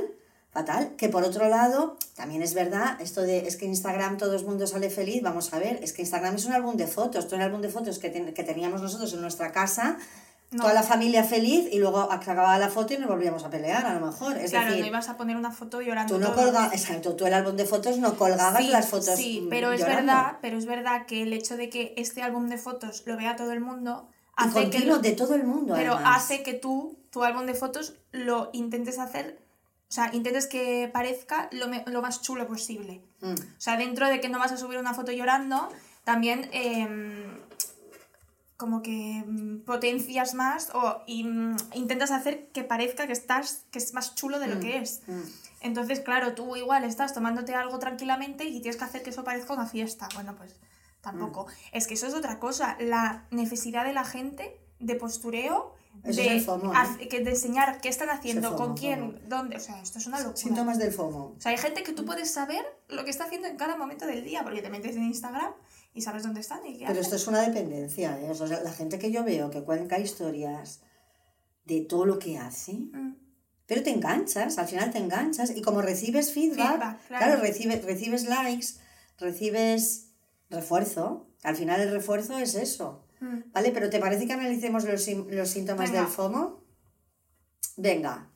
[0.54, 4.44] fatal, que por otro lado, también es verdad, esto de es que Instagram todo el
[4.46, 7.36] mundo sale feliz, vamos a ver, es que Instagram es un álbum de fotos, todo
[7.36, 9.98] el álbum de fotos que, ten- que teníamos nosotros en nuestra casa,
[10.52, 10.62] No.
[10.62, 13.94] toda la familia feliz y luego acababa la foto y nos volvíamos a pelear a
[13.98, 14.36] lo mejor.
[14.38, 16.14] Es claro, decir, no ibas a poner una foto llorando.
[16.14, 19.40] tú no colgabas, exacto, tú el álbum de fotos no colgabas Sí, las fotos Sí,
[19.40, 22.58] mm, pero es verdad, pero es verdad que el hecho de que este álbum de
[22.58, 25.74] fotos lo vea todo el mundo Y hace que continuo lo- de todo el mundo,
[25.74, 26.22] pero además.
[26.22, 29.38] hace que tú tu álbum de fotos lo intentes hacer,
[29.94, 33.00] o sea, intentes que parezca lo, me- lo más chulo posible.
[33.20, 33.34] Mm.
[33.34, 35.68] O sea, dentro de que no vas a subir una foto llorando,
[36.02, 37.38] también em,
[38.56, 43.78] como que mm, potencias más o y, mm, intentas hacer que parezca que estás que
[43.78, 44.60] es más chulo de lo Mm.
[44.60, 45.02] que es.
[45.06, 45.20] Mm.
[45.60, 49.52] Entonces, claro, tú igual estás tomándote algo tranquilamente y tienes que hacer que eso parezca
[49.54, 50.08] una fiesta.
[50.14, 50.56] Bueno, pues
[51.02, 51.46] tampoco.
[51.70, 52.76] Es que eso es otra cosa.
[52.80, 57.08] La necesidad de la gente de postureo, Eso de, es el FOMO, ¿eh?
[57.08, 59.18] que de enseñar qué están haciendo, FOMO, con quién, FOMO.
[59.28, 59.56] dónde.
[59.56, 60.36] O sea, esto es una locura.
[60.36, 61.34] Síntomas del FOMO.
[61.36, 64.06] O sea, hay gente que tú puedes saber lo que está haciendo en cada momento
[64.06, 65.52] del día, porque te metes en Instagram
[65.94, 67.02] y sabes dónde están y qué Pero hacen.
[67.04, 68.30] esto es una dependencia, ¿eh?
[68.30, 70.80] O sea, la gente que yo veo que cuenta historias
[71.64, 73.16] de todo lo que hace, Mm.
[73.66, 77.40] pero te enganchas, al final te enganchas y como recibes feedback, Feedback, claro, claro.
[77.42, 78.66] recibes, recibes likes,
[79.18, 80.08] recibes
[80.50, 83.03] refuerzo, al final el refuerzo es eso.
[83.52, 83.70] ¿Vale?
[83.72, 86.02] Pero ¿te parece que analicemos los, los síntomas Venga.
[86.04, 86.60] del FOMO?
[87.76, 88.28] Venga,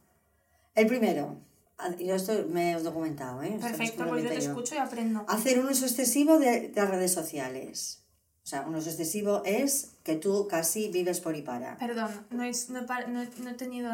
[0.74, 1.36] el primero,
[1.78, 3.50] ah, yo esto me he documentado, ¿eh?
[3.50, 4.50] No es Perfecto, pues yo te yo.
[4.50, 5.24] escucho y aprendo.
[5.28, 8.02] Hacer un uso excesivo de, de las redes sociales.
[8.42, 11.76] O sea, un uso excesivo es que tú casi vives por y para.
[11.76, 13.90] Perdón, no, es, no, he, par- no he- no he tenido,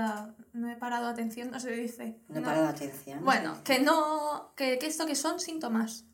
[0.53, 2.17] no he parado atención, no se dice.
[2.29, 3.25] No he parado atención.
[3.25, 6.05] Bueno, que no, que, que esto que son síntomas.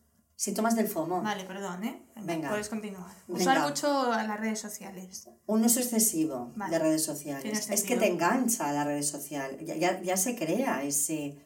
[0.40, 1.20] Síntomas del FOMO.
[1.20, 2.02] Vale, perdón, ¿eh?
[2.16, 2.48] Venga.
[2.48, 3.12] Puedes continuar.
[3.28, 3.42] Venga.
[3.42, 5.28] Usar mucho las redes sociales.
[5.44, 6.72] Un uso excesivo Vale.
[6.72, 7.68] de redes sociales.
[7.68, 9.58] Es que te engancha la red social.
[9.60, 11.36] Ya, ya, ya se crea ese,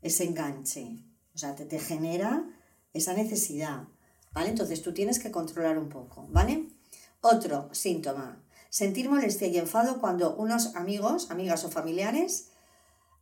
[0.00, 1.04] ese enganche.
[1.34, 2.42] O sea, te, te genera
[2.94, 3.82] esa necesidad.
[4.32, 4.48] ¿Vale?
[4.48, 6.26] Entonces tú tienes que controlar un poco.
[6.30, 6.70] ¿Vale?
[7.20, 8.42] Otro síntoma.
[8.70, 12.48] Sentir molestia y enfado cuando unos amigos, amigas o familiares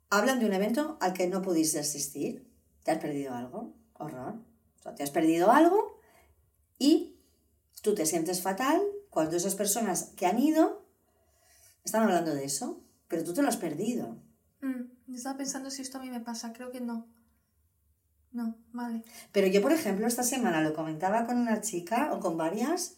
[0.08, 2.48] hablan de un evento al que no pudiste asistir.
[2.84, 3.74] ¿Te has perdido algo?
[3.94, 4.45] Horror.
[4.87, 5.99] Sea, te has perdido algo
[6.79, 7.16] y
[7.83, 10.85] tú te sientes fatal cuando esas personas que han ido
[11.85, 14.16] están hablando de eso, pero tú te lo has perdido.
[14.61, 17.07] Mm, estaba pensando si esto a mí me pasa, creo que no.
[18.33, 19.03] No, vale.
[19.33, 22.96] Pero yo, por ejemplo, esta semana lo comentaba con una chica o con varias,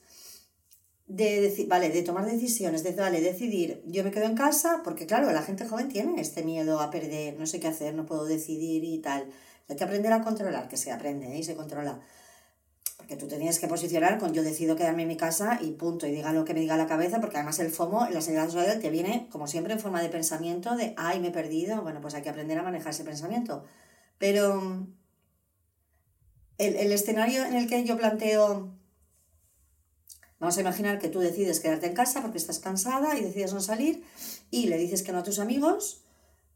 [1.07, 5.31] de, vale, de tomar decisiones, de vale, decidir, yo me quedo en casa, porque claro,
[5.33, 8.85] la gente joven tiene este miedo a perder, no sé qué hacer, no puedo decidir
[8.85, 9.31] y tal.
[9.69, 11.39] Hay que aprender a controlar, que se aprende ¿eh?
[11.39, 12.01] y se controla.
[12.97, 16.07] Porque tú te tienes que posicionar con yo decido quedarme en mi casa y punto,
[16.07, 18.81] y diga lo que me diga la cabeza, porque además el FOMO, la señal social,
[18.81, 22.15] te viene, como siempre, en forma de pensamiento de, ay, me he perdido, bueno, pues
[22.15, 23.65] hay que aprender a manejar ese pensamiento.
[24.19, 24.95] Pero mm,
[26.59, 28.75] el, el escenario en el que yo planteo,
[30.41, 33.61] vamos a imaginar que tú decides quedarte en casa porque estás cansada y decides no
[33.61, 34.03] salir
[34.51, 36.03] y le dices que no a tus amigos,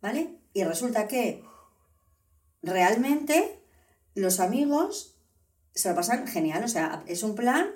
[0.00, 0.38] ¿vale?
[0.54, 1.44] Y resulta que
[2.62, 3.62] realmente
[4.14, 5.16] los amigos
[5.74, 7.66] se lo pasan genial, o sea, es un plan.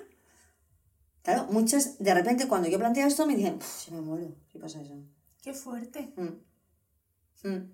[1.23, 4.59] Claro, muchas, de repente cuando yo planteo esto me dicen, "Puf, yo me muero, si
[4.59, 4.95] pasa eso.
[5.41, 6.13] Qué fuerte.
[6.15, 7.47] Mm.
[7.47, 7.71] Mm.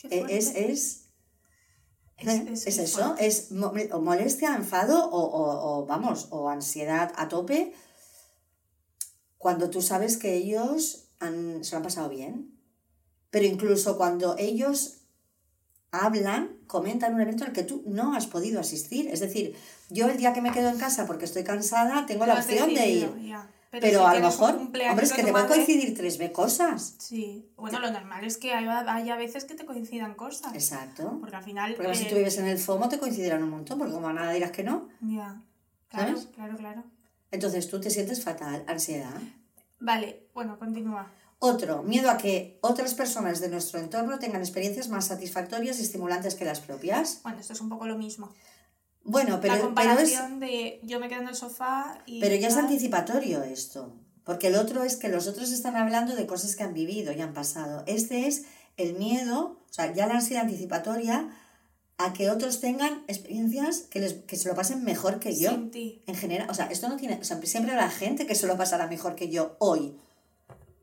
[0.00, 0.36] Qué fuerte.
[0.38, 0.56] Es, es,
[2.18, 2.46] Es- ¿eh?
[2.52, 3.26] es- es es eso, fuerte.
[3.26, 7.72] es molestia, enfado o, o- o, vamos, o ansiedad a tope
[9.38, 12.58] cuando tú sabes que ellos han- se lo han pasado bien.
[13.30, 15.01] Pero incluso cuando ellos
[15.92, 19.08] hablan, comentan un evento al que tú no has podido asistir.
[19.08, 19.54] Es decir,
[19.90, 22.88] yo el día que me quedo en casa porque estoy cansada, tengo la opción de
[22.88, 23.22] ir.
[23.22, 23.48] ya.
[23.70, 26.94] Pero, si a lo mejor, hombre, es que te pueden madre- coincidir tres cosas.
[26.98, 30.52] Sí, bueno, lo normal es que haya, haya veces que te coincidan cosas.
[30.54, 31.16] Exacto.
[31.20, 31.70] Porque al final.
[31.74, 34.08] Porque además, si eh, tú vives en el FOMO te coincidirán un montón, porque como
[34.08, 34.88] a nada dirás que no.
[35.00, 35.40] Ya.
[35.88, 36.28] Claro, ¿Sabes?
[36.34, 36.84] claro, claro.
[37.30, 39.18] Entonces tú te sientes fatal, ansiedad.
[39.80, 41.10] Vale, bueno, continúa.
[41.44, 46.36] Otro, miedo a que otras personas de nuestro entorno tengan experiencias más satisfactorias y estimulantes
[46.36, 47.18] que las propias.
[47.24, 48.32] Bueno, esto es un poco lo mismo.
[49.02, 52.20] Bueno, la pero, pero, es, comparación de yo me quedo en el sofá y.
[52.20, 53.92] pero ya es anticipatorio esto.
[54.22, 57.20] Porque el otro es que los otros están hablando de cosas que han vivido y
[57.20, 57.82] han pasado.
[57.88, 58.44] Este es
[58.76, 61.28] el miedo, o sea, ya la ansiedad anticipatoria
[61.98, 65.50] a que otros tengan experiencias que, les, que se lo pasen mejor que yo.
[65.50, 66.02] Sin ti.
[66.06, 68.56] En general, o sea, esto no tiene, o sea, siempre habrá gente que se lo
[68.56, 69.96] pasará mejor que yo hoy.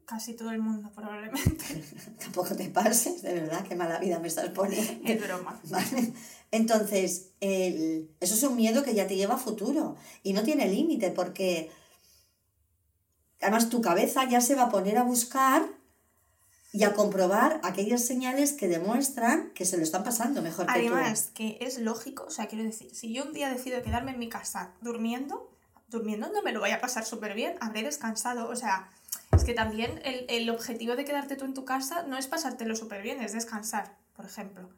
[0.10, 1.84] Casi todo el mundo, probablemente.
[2.20, 5.08] Tampoco te pases, de verdad, qué mala vida me estás poniendo.
[5.08, 5.60] es broma.
[5.66, 6.14] ¿Vale?
[6.52, 10.68] Entonces, el- eso es un miedo que ya te lleva a futuro y no tiene
[10.68, 11.70] límite porque
[13.42, 15.64] además tu cabeza ya se va a poner a buscar
[16.72, 21.30] y a comprobar aquellas señales que demuestran que se lo están pasando mejor que Además,
[21.34, 24.30] que es lógico, o sea, quiero decir, si yo un día decido quedarme en mi
[24.30, 25.50] casa durmiendo,
[25.88, 28.90] durmiendo no me lo voy a pasar súper bien, habré descansado, o sea,
[29.36, 32.76] es que también el, el objetivo de quedarte tú en tu casa no es pasártelo
[32.76, 34.70] súper bien, es descansar, por ejemplo.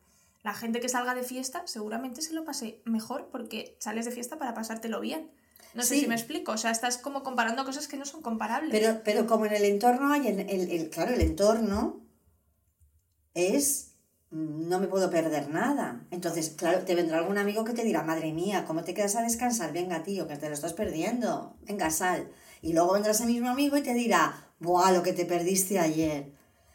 [0.43, 4.37] La gente que salga de fiesta seguramente se lo pase mejor porque sales de fiesta
[4.39, 5.29] para pasártelo bien.
[5.73, 6.01] No sé Sí.
[6.01, 8.71] si me explico, o sea, estás como comparando cosas que no son comparables.
[8.71, 12.01] Pero, pero como en el entorno hay, el, el- el- claro, el entorno
[13.33, 13.87] es
[14.31, 16.05] no me puedo perder nada.
[16.09, 19.21] Entonces, claro, te vendrá algún amigo que te dirá, madre mía, ¿cómo te quedas a
[19.23, 19.73] descansar?
[19.73, 21.57] Venga, tío, que te lo estás perdiendo.
[21.63, 22.31] Venga, sal.
[22.61, 26.31] Y luego vendrá ese mismo amigo y te dirá, buah, lo que te perdiste ayer.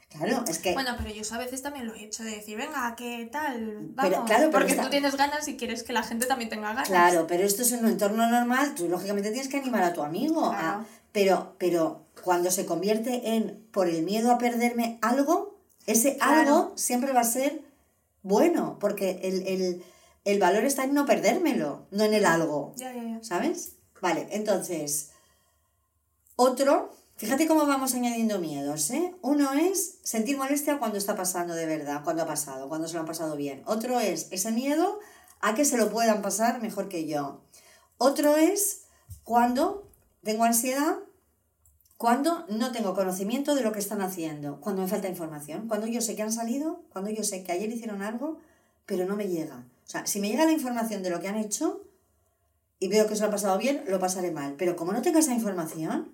[0.09, 0.72] Claro, es que...
[0.72, 3.88] Bueno, pero yo a veces también lo he hecho de decir, venga, ¿qué tal?
[3.94, 4.11] Vamos.
[4.11, 6.88] Pero, claro, Porque tú tienes ganas y quieres que la gente también tenga ganas.
[6.88, 10.03] Claro, pero esto es en un entorno normal, tú lógicamente tienes que animar a tu
[10.03, 10.46] amigo.
[10.46, 16.40] a- pero, pero cuando se convierte en por el miedo a perderme algo, ese Claro.
[16.40, 17.62] algo siempre va a ser
[18.22, 19.85] bueno, porque el, el-
[20.25, 22.72] el valor está en no perdérmelo, no en el algo.
[22.77, 23.18] Ya, ya, ya.
[23.22, 23.77] ¿Sabes?
[24.01, 25.11] Vale, entonces,
[26.37, 29.14] otro, fíjate cómo vamos añadiendo miedos, ¿eh?
[29.22, 33.01] Uno es sentir molestia cuando está pasando de verdad, cuando ha pasado, cuando se lo
[33.01, 33.62] han pasado bien.
[33.66, 35.01] Otro es ese miedo
[35.40, 37.40] a que se lo puedan pasar mejor que yo.
[37.99, 38.85] Otro es
[39.25, 39.90] cuando
[40.22, 40.96] tengo ansiedad,
[41.96, 46.03] cuando no tengo conocimiento de lo que están haciendo, cuando me falta información, cuando yo
[46.03, 48.38] sé que han salido, cuando yo sé que ayer hicieron algo,
[48.85, 49.64] pero no me llega.
[49.87, 51.83] O sea, si me llega la información de lo que han hecho,
[52.79, 54.55] y veo que se lo ha pasado bien, lo pasaré mal.
[54.59, 56.12] Pero como no tenga esa información,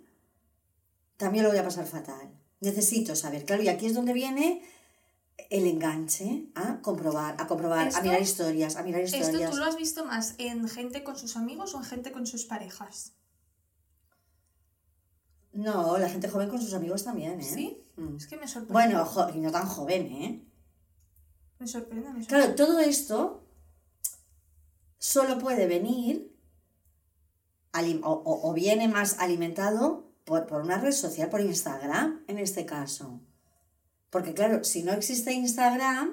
[1.17, 2.31] también lo voy a pasar fatal.
[2.61, 4.63] Necesito saber, claro, y aquí es donde viene
[5.51, 9.51] el enganche a comprobar, a comprobar, a Esto- mirar historias, a mirar ¿Esto historias.
[9.51, 12.45] tú lo has visto más en gente con sus amigos o en gente con sus
[12.45, 13.13] parejas?
[15.53, 17.45] No, la gente joven con sus amigos también, ¿eh?
[17.45, 17.85] ¿Sí?
[17.97, 18.17] Mm.
[18.17, 18.73] Es que me sorprende.
[18.73, 20.45] Bueno, jo- y no tan joven, ¿eh?
[21.59, 22.27] Me sorprende, me sorprende.
[22.29, 23.45] Claro, todo esto
[24.99, 26.31] solo puede venir
[28.03, 33.21] o- o viene más alimentado por, por una red social, por Instagram en este caso.
[34.11, 36.13] Porque claro, si no existe Instagram,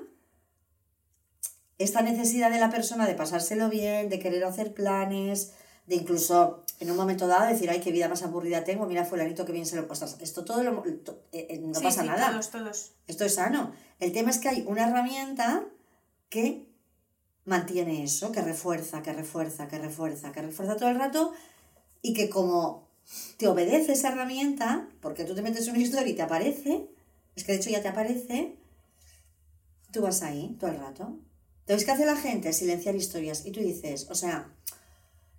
[1.78, 5.54] esta necesidad de la persona de pasárselo bien, de querer hacer planes,
[5.88, 9.46] de incluso en un momento dado decir, ay, qué vida más aburrida tengo, mira fulanito
[9.46, 10.18] que bien se lo postras.
[10.20, 12.32] Esto todo lo- to- eh, eh, no Sí, pasa sí, nada.
[12.32, 12.92] Todos, todos.
[13.08, 13.74] Esto es sano.
[14.00, 15.66] El tema es que hay una herramienta
[16.30, 16.68] que
[17.46, 21.34] mantiene eso, que refuerza, que refuerza, que refuerza, que refuerza todo el rato
[22.02, 22.89] y que como
[23.38, 26.90] te obedece esa herramienta, porque tú te metes en una historia y te aparece,
[27.36, 28.58] es que de hecho ya te aparece,
[29.92, 31.18] tú vas ahí todo el rato.
[31.62, 32.52] Entonces, ¿qué hace la gente?
[32.54, 33.46] Silenciar historias.
[33.46, 34.52] Y tú dices, o sea,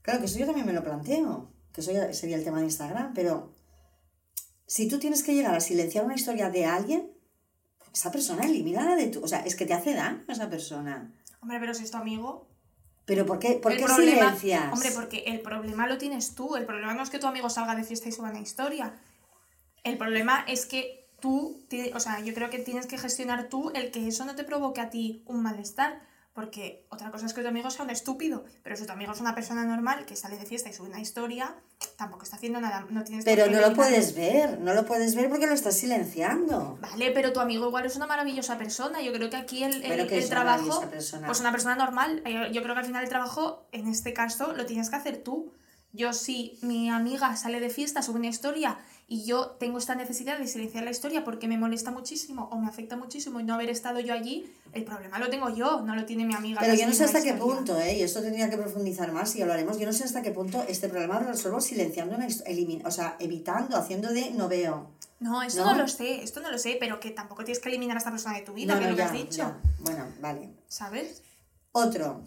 [0.03, 3.15] claro que eso yo también me lo planteo, que eso sería el tema de Instagram,
[3.15, 3.53] pero
[4.67, 7.11] si tú tienes que llegar a silenciar una historia de alguien,
[7.93, 9.23] esa persona elimínala de tu...
[9.25, 11.13] O sea, es que te hace daño esa persona.
[11.41, 12.50] Hombre, pero si es tu amigo.
[13.11, 14.73] ¿Pero por qué, por el qué problema, silencias?
[14.73, 16.55] Hombre, porque el problema lo tienes tú.
[16.55, 18.94] El problema no es que tu amigo salga de fiesta y suba una historia.
[19.83, 21.61] El problema es que tú,
[21.92, 24.81] o sea, yo creo que tienes que gestionar tú el que eso no te provoque
[24.81, 26.01] a ti un malestar.
[26.40, 29.20] Porque otra cosa es que tu amigo sea un estúpido, pero si tu amigo es
[29.20, 31.55] una persona normal que sale de fiesta y sube una historia,
[31.96, 35.29] tampoco está haciendo nada, no tienes Pero no lo puedes ver, no lo puedes ver
[35.29, 36.79] porque lo estás silenciando.
[36.81, 39.03] Vale, pero tu amigo igual es una maravillosa persona.
[39.03, 40.83] Yo creo que aquí el, el, el trabajo,
[41.26, 44.55] pues una persona normal, eh, yo creo que al final el trabajo, en este caso,
[44.55, 45.53] lo tienes que hacer tú.
[45.92, 50.38] Yo si mi amiga sale de fiesta, sube una historia y yo tengo esta necesidad
[50.38, 53.70] de silenciar la historia porque me molesta muchísimo o me afecta muchísimo y no haber
[53.70, 56.61] estado yo allí, el problema lo tengo yo, no lo tiene mi amiga.
[56.61, 57.98] Pero yo no sé hasta qué punto, ¿eh?
[57.98, 59.79] y esto tendría que profundizar más y hablaremos.
[59.81, 63.76] Yo no sé hasta qué punto este problema lo resuelvo silenciando, elimin- o sea, evitando,
[63.76, 64.90] haciendo de no veo.
[65.18, 65.72] No, esto ¿No?
[65.72, 68.11] no lo sé, esto no lo sé, pero que tampoco tienes que eliminar a esta
[68.12, 69.55] persona de tu vida, No, que no, lo ya, has dicho.
[69.81, 70.50] Bueno, vale.
[70.68, 71.22] ¿sabes?
[71.72, 72.22] Otro.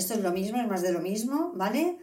[0.00, 1.98] Esto es lo mismo, es más de lo mismo, ¿vale?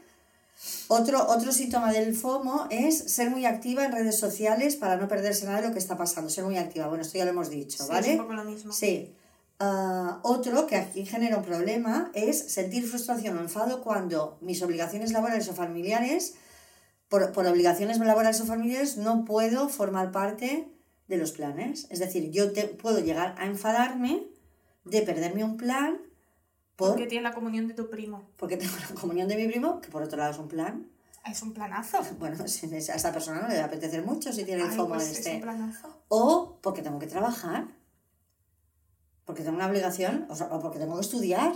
[0.87, 5.45] Otro, otro síntoma del FOMO es ser muy activa en redes sociales para no perderse
[5.45, 6.29] nada de lo que está pasando.
[6.29, 6.87] Ser muy activa.
[6.87, 8.07] Bueno, esto ya lo hemos dicho, Sí, ¿vale?
[8.13, 8.71] es un poco lo mismo.
[8.71, 9.13] Sí.
[9.59, 15.11] Ah, otro que aquí genera un problema es sentir frustración o enfado cuando mis obligaciones
[15.11, 16.35] laborales o familiares,
[17.09, 20.67] por, por obligaciones laborales o familiares, no puedo formar parte
[21.07, 21.87] de los planes.
[21.89, 24.23] Es decir, yo te, puedo llegar a enfadarme
[24.85, 25.99] de perderme un plan
[26.77, 28.23] por, Porque tiene la comunión de tu primo.
[28.37, 30.87] porque tengo la comunión de mi primo, que por otro lado es un plan.
[31.29, 31.97] Es un planazo.
[32.19, 35.11] Bueno, a esta persona no le va a apetecer mucho si tiene el FOMO pues
[35.11, 35.29] este.
[35.31, 35.87] Es un planazo.
[36.07, 37.65] O porque tengo que trabajar,
[39.25, 41.53] porque tengo una obligación, o, sea, o porque tengo que estudiar,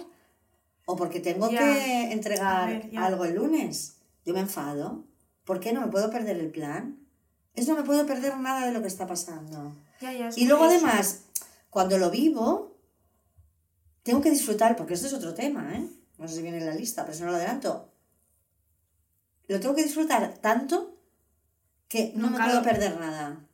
[0.86, 1.60] o porque tengo Ya.
[1.60, 3.98] que entregar ver, algo el lunes.
[4.26, 5.06] Yo me enfado.
[5.46, 6.98] ¿Por qué no me puedo perder el plan?
[7.56, 9.74] Es no me puedo perder nada de lo que está pasando.
[10.02, 10.86] Ya, ya, es Y luego curioso.
[10.88, 11.22] además,
[11.70, 12.71] cuando lo vivo,
[14.04, 15.87] tengo que disfrutar, porque esto es otro tema, ¿eh?
[16.17, 17.89] No sé si viene en la lista, pero si no lo adelanto.
[19.47, 20.95] Lo tengo que disfrutar tanto
[21.87, 22.52] que no, No, me claro.
[22.52, 23.45] puedo perder nada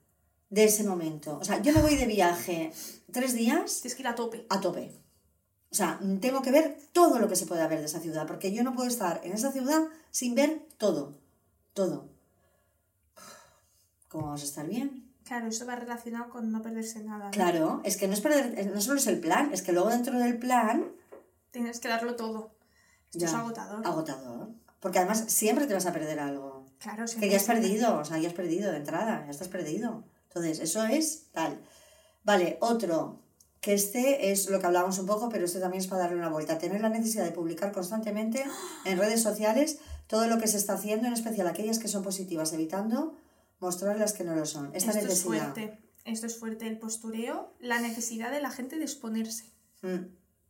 [0.49, 1.37] de ese momento.
[1.39, 2.71] O sea, yo me voy de viaje
[3.11, 4.45] tres días Tienes que ir a tope.
[4.49, 4.91] a tope.
[5.71, 8.53] O sea, tengo que ver todo lo que se pueda ver de esa ciudad, porque
[8.53, 11.17] yo no puedo estar en esa ciudad sin ver todo.
[11.73, 12.09] Todo.
[14.07, 15.06] ¿Cómo vamos a estar bien?
[15.27, 17.25] Claro, eso va relacionado con no perderse nada.
[17.25, 17.31] ¿no?
[17.31, 20.17] Claro, es que no es perder, no solo es el plan, es que luego dentro
[20.17, 20.85] del plan,
[21.51, 22.51] Tienes que darlo todo.
[23.09, 23.27] Esto Ya.
[23.27, 23.85] es agotador.
[23.87, 24.49] agotador.
[24.79, 26.65] Porque además siempre te vas a perder algo.
[26.77, 29.47] Claro, Que siempre, ya has perdido, o sea, ya has perdido de entrada, ya estás
[29.47, 30.03] perdido.
[30.27, 31.57] Entonces, eso es tal.
[32.23, 33.19] Vale, otro,
[33.59, 36.29] que este es lo que hablábamos un poco, pero este también es para darle una
[36.29, 36.57] vuelta.
[36.59, 38.45] Tener la necesidad de publicar constantemente
[38.85, 42.53] en redes sociales todo lo que se está haciendo, en especial aquellas que son positivas,
[42.53, 43.15] evitando
[43.59, 44.71] mostrar las que no lo son.
[44.75, 45.79] Esta Esto es fuerte.
[46.05, 46.67] Esto es fuerte.
[46.67, 49.51] El postureo, la necesidad de la gente de exponerse.
[49.81, 50.05] Mm.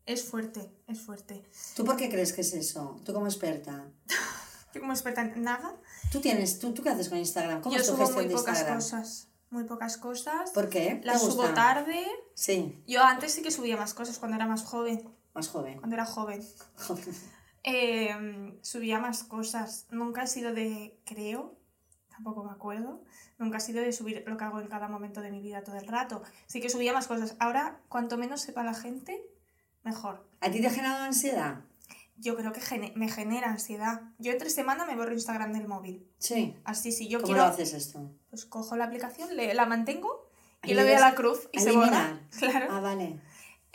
[0.06, 1.44] Es fuerte, es fuerte.
[1.76, 3.02] ¿Tú por qué crees que es eso?
[3.04, 3.86] Tú como experta.
[4.74, 5.76] Yo como experta en nada,
[6.12, 7.62] ¿Tú tienes, tú, tú qué haces con Instagram?
[7.62, 8.78] ¿Cómo yo es tu subo muy de pocas Instagram?
[8.78, 9.28] cosas.
[9.50, 10.52] Muy pocas cosas.
[10.52, 11.00] ¿Por qué?
[11.02, 12.06] ¿Te Las subo tarde.
[12.34, 15.10] Sí, Yo antes sí que subía más cosas cuando era más joven.
[15.34, 15.80] más joven.
[15.80, 16.42] Cuando era joven.
[17.70, 19.88] Eh, subía más cosas.
[19.90, 21.57] Nunca he sido de, creo,
[22.18, 23.04] tampoco me acuerdo,
[23.38, 25.78] nunca he sido de subir lo que hago en cada momento de mi vida todo
[25.78, 26.24] el rato.
[26.48, 27.36] Sí que subía más cosas.
[27.40, 29.24] Ahora, cuanto menos sepa la gente,
[29.84, 30.28] mejor.
[30.42, 31.62] ¿A ti te ha generado ansiedad?
[32.18, 34.02] Yo creo que gene- me genera ansiedad.
[34.18, 36.10] Yo entre semana me borro Instagram del móvil.
[36.18, 36.56] Sí.
[36.66, 38.12] Así, si yo ¿Cómo quiero, lo haces esto?
[38.32, 40.28] pues cojo la aplicación, le- la mantengo
[40.64, 41.86] y le doy a la cruz y se borra.
[41.88, 42.20] eliminar.
[42.40, 42.68] Claro.
[42.72, 43.22] Ah, vale.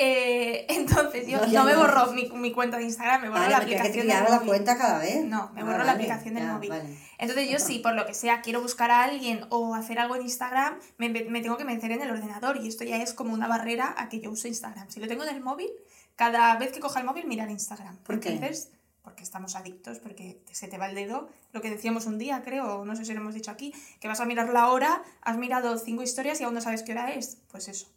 [0.05, 3.59] Eh, entonces yo No, me borro mi, mi cuenta de Instagram, me borro Vale, la
[3.61, 4.49] que aplicación tirar del la móvil.
[4.49, 5.25] cuenta cada vez.
[5.25, 6.71] No, me Ah, borro la vale, aplicación del ya, móvil.
[6.71, 6.99] vale.
[7.19, 10.23] Entonces yo sí, por lo que sea, quiero buscar a alguien o hacer algo en
[10.23, 13.47] Instagram, me, me tengo que meter en el ordenador y esto ya es como una
[13.47, 14.91] barrera a que yo use Instagram.
[14.91, 15.71] Si lo tengo en el móvil,
[16.17, 17.97] cada vez que coja el móvil mirar Instagram.
[17.99, 18.31] ¿Por qué?
[18.33, 18.71] Entonces,
[19.03, 22.85] porque estamos adictos, porque se te va el dedo, lo que decíamos un día, creo,
[22.85, 25.77] no sé si lo hemos dicho aquí, que vas a mirar la hora, has mirado
[25.79, 27.39] cinco historias y aún no sabes qué hora es.
[27.51, 27.89] Pues eso.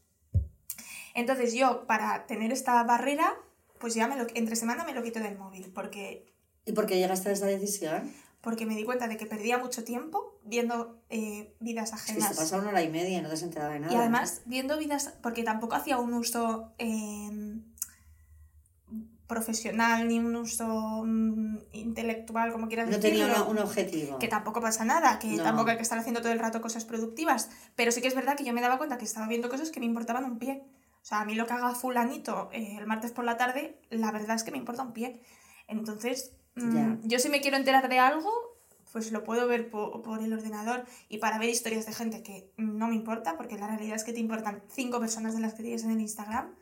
[1.16, 3.34] Entonces yo, para tener esta barrera,
[3.80, 6.32] pues ya me lo, entre semana me lo quito del móvil, porque
[6.66, 8.11] ¿Y por qué llegaste a esta decisión?
[8.41, 12.30] porque me di cuenta de que perdía mucho tiempo viendo eh, vidas Es que ajenas.
[12.30, 13.91] te pasa una hora y media y no te has enterado de nada.
[13.91, 17.57] y además, viendo vidas, porque tampoco hacía un uso eh,
[19.28, 23.45] profesional ni un uso mm, intelectual, como quieras No tenía decirlo.
[23.49, 24.20] una- un objetivo.
[24.20, 25.41] Que tampoco pasa nada, que No.
[25.43, 27.49] tampoco hay que estar haciendo todo el rato cosas productivas.
[27.76, 29.80] Pero sí que es verdad que yo me daba cuenta que estaba viendo cosas que
[29.80, 30.63] me importaban un pie.
[31.06, 34.12] O sea, a mí lo que haga fulanito eh, el martes por la tarde, la
[34.12, 35.22] verdad es que me importa un pie.
[35.68, 38.32] Entonces, mm, yo si me quiero enterar de algo,
[38.91, 40.84] pues lo puedo ver po- por, el ordenador.
[41.08, 44.14] Y para ver historias de gente que no me importa, porque la realidad es que
[44.14, 46.56] te importan cinco personas de las que tienes en el Instagram,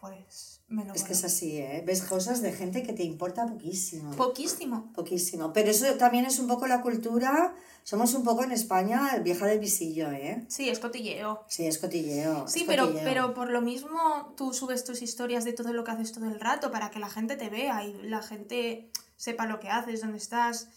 [0.00, 1.82] pues me lo Es que es así, ¿eh?
[1.84, 4.12] Ves cosas de gente que te importa poquísimo.
[4.12, 4.92] Poquísimo.
[4.92, 5.52] Poquísimo.
[5.52, 7.54] Pero eso también es un poco la cultura.
[7.82, 10.44] Somos un poco en España el vieja del visillo, ¿eh?
[10.48, 11.44] Sí, es cotilleo.
[11.48, 12.46] Sí, es cotilleo.
[12.46, 13.04] Sí, es pero, cotilleo.
[13.04, 16.38] pero por lo mismo tú subes tus historias de todo lo que haces todo el
[16.38, 20.18] rato para que la gente te vea y la gente sepa lo que haces, dónde
[20.18, 20.68] estás,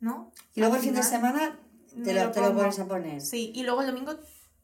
[0.00, 0.32] ¿no?
[0.54, 1.60] Y luego el fin de semana
[2.04, 3.20] te lo, lo te lo pones a poner.
[3.20, 4.16] Sí, y luego el domingo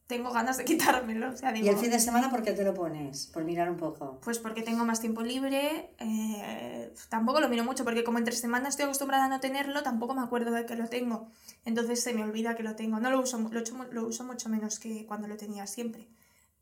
[0.07, 1.29] tengo ganas de quitármelo.
[1.31, 3.27] O sea, digo, ¿Y el fin de semana por qué te lo pones?
[3.27, 4.19] Por mirar un poco.
[4.23, 8.69] pues porque tengo más tiempo libre, eh, tampoco lo miro mucho porque como entre semanas
[8.69, 11.27] estoy acostumbrada a no tenerlo, tampoco me acuerdo de que lo tengo.
[11.65, 12.99] Entonces se me olvida que lo tengo.
[12.99, 16.07] No lo uso, lo, lo uso mucho menos que cuando lo tenía siempre.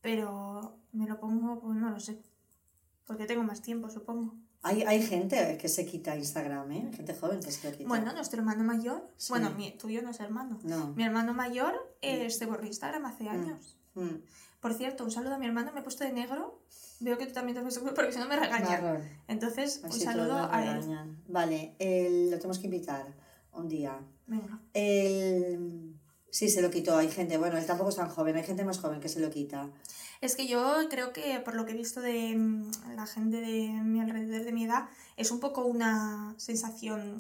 [0.02, 2.18] Pero me lo pongo, pues no lo sé.
[3.06, 4.34] Porque tengo más tiempo, supongo.
[4.64, 6.84] Hay, hay gente que se quita Instagram, ¿eh?
[6.88, 7.90] Hay gente joven que se lo quita.
[7.90, 9.32] Bueno, nuestro hermano mayor, Sí.
[9.34, 10.60] bueno, mi, tuyo no es hermano.
[10.64, 10.94] No.
[10.96, 13.76] Mi hermano mayor eh, se borró Instagram hace años.
[13.96, 14.18] Mm.
[14.60, 16.62] Por cierto, un saludo a mi hermano, me he puesto de negro.
[17.00, 18.84] Veo que tú también te has puesto porque si no me regañan.
[18.84, 19.02] Marrón.
[19.28, 21.18] Entonces, un Así saludo todos nos a él.
[21.28, 23.08] Vale, el- lo tenemos que invitar
[23.54, 24.00] un día.
[24.28, 24.60] Venga.
[24.74, 25.96] El...
[26.30, 26.96] Sí, se lo quitó.
[26.98, 29.30] Hay gente, bueno, él tampoco es tan joven, hay gente más joven que se lo
[29.32, 29.70] quita.
[30.22, 33.70] Es que yo creo que por lo que he visto de mm, la gente de
[33.84, 37.18] mi alrededor de mi edad, es un poco una sensación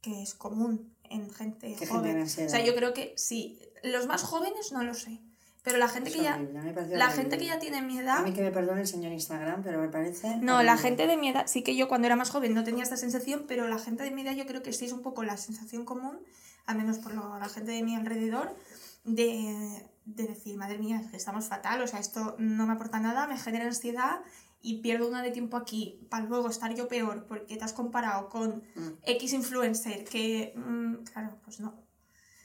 [0.00, 2.18] que es común en gente Que joven.
[2.20, 2.48] ansiedad.
[2.48, 3.60] O sea, yo creo que sí.
[3.82, 5.20] Los más jóvenes no lo sé.
[5.64, 6.36] Pero la gente Es que ya.
[6.36, 7.06] horrible, a La horrible.
[7.10, 8.24] gente que ya tiene mi A edad.
[8.24, 10.36] mí que me perdone el señor Instagram, pero me parece...
[10.38, 12.84] No, la gente de mi edad, sí que yo cuando era más joven no tenía
[12.84, 15.24] esta sensación, pero la gente de mi edad yo creo que sí es un poco
[15.24, 16.18] la sensación común,
[16.64, 18.56] al menos por lo- la gente de mi alrededor,
[19.04, 19.84] de,
[20.14, 23.26] de decir, madre mía, es que estamos fatal, o sea, esto no me aporta nada,
[23.26, 24.20] me genera ansiedad
[24.60, 28.28] y pierdo una de tiempo aquí para luego estar yo peor porque te has comparado
[28.28, 28.88] con Mm.
[29.02, 31.74] X influencer que, mm, claro, pues no.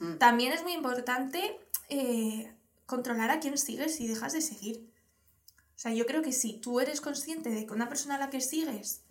[0.00, 0.18] Mm.
[0.18, 1.58] También es muy importante
[1.88, 2.54] eh,
[2.86, 4.90] controlar a quién sigues y dejas de seguir.
[5.76, 8.30] O sea, yo creo que si tú eres consciente de que una persona a la
[8.30, 9.03] que sigues,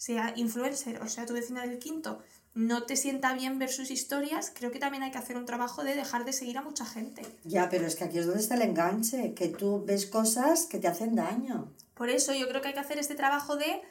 [0.00, 2.20] sea influencer o sea tu vecina del quinto,
[2.54, 5.84] no te sienta bien ver sus historias, creo que también hay que hacer un trabajo
[5.84, 7.20] de dejar de seguir a mucha gente.
[7.44, 10.78] Ya, pero es que aquí es donde está el enganche, que tú ves cosas que
[10.78, 11.70] te hacen daño.
[11.92, 13.82] Por eso yo creo que hay que hacer este trabajo de,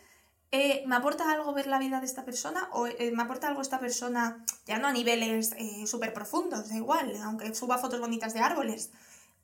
[0.51, 2.69] eh, ¿me aporta algo ver la vida de esta persona?
[2.71, 5.51] ¿O eh, me aporta algo esta persona, ya no a niveles
[5.85, 8.89] súper profundos, da igual, aunque suba fotos bonitas de árboles?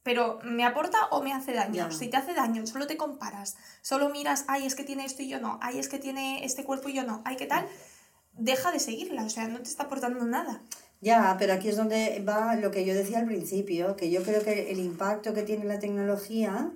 [0.06, 1.90] Pero ¿me aporta o me hace daño?
[1.90, 5.28] Si te hace daño, solo te comparas, solo miras, ay, es que tiene esto y
[5.28, 7.66] yo no, ay, es que tiene este cuerpo y yo no, ay, ¿qué tal?
[8.34, 10.62] Deja de seguirla, o sea, no te está aportando nada.
[11.02, 14.44] Ya, pero aquí es donde va lo que yo decía al principio, que yo creo
[14.44, 16.70] que el impacto que tiene la tecnología,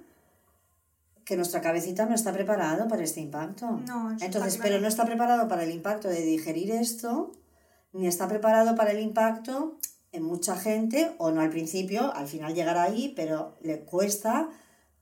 [1.24, 3.80] que nuestra cabecita no está preparado para este impacto.
[3.86, 7.32] No, Entonces, pero no está preparado para el impacto de digerir esto,
[7.94, 9.78] ni está preparado para el impacto
[10.12, 14.50] en mucha gente, o no al principio, al final llegará ahí, pero le cuesta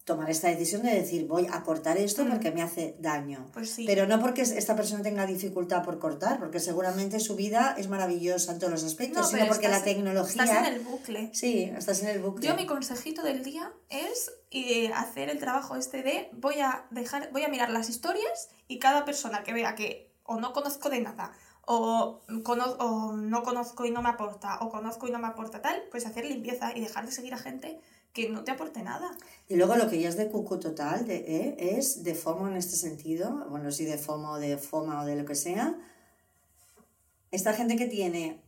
[0.04, 2.30] tomar esta decisión de decir voy a cortar esto Mm.
[2.30, 3.50] porque me hace daño.
[3.54, 3.84] Pues sí.
[3.86, 8.54] Pero no porque esta persona tenga dificultad por cortar, porque seguramente su vida es maravillosa
[8.54, 10.44] en todos los aspectos, No, sino porque la estás- tecnología...
[10.44, 11.30] Estás en el bucle.
[11.34, 12.48] Sí, estás en el bucle.
[12.48, 17.30] Yo mi consejito del día es eh, hacer el trabajo este de voy a dejar,
[17.34, 21.02] voy a mirar las historias y cada persona que vea que o no conozco de
[21.02, 21.34] nada
[21.70, 25.62] o, cono- o no conozco y no me aporta o conozco y no me aporta
[25.62, 27.80] tal, pues hacer limpieza y dejar de seguir a gente
[28.14, 29.12] que no te aporte nada.
[29.48, 32.56] Y luego lo que ya es de cucu total de, eh, es de FOMO en
[32.58, 35.76] este sentido, bueno, sí de FOMO, de FOMA o de lo que sea.
[37.32, 38.42] Esta gente que tiene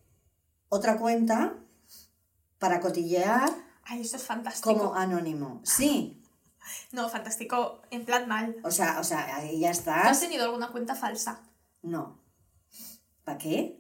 [0.70, 1.55] otra cuenta
[2.57, 3.49] para cotillear
[3.84, 4.74] Ay, eso es fantástico.
[4.78, 5.61] como anónimo.
[5.63, 6.15] Sí,
[6.91, 8.55] No, fantástico, en plan mal.
[8.63, 11.41] o sea, o sea, ahí ya ¿Tú has tenido alguna cuenta falsa?
[11.82, 12.17] No.
[13.30, 13.78] ¿Para qué?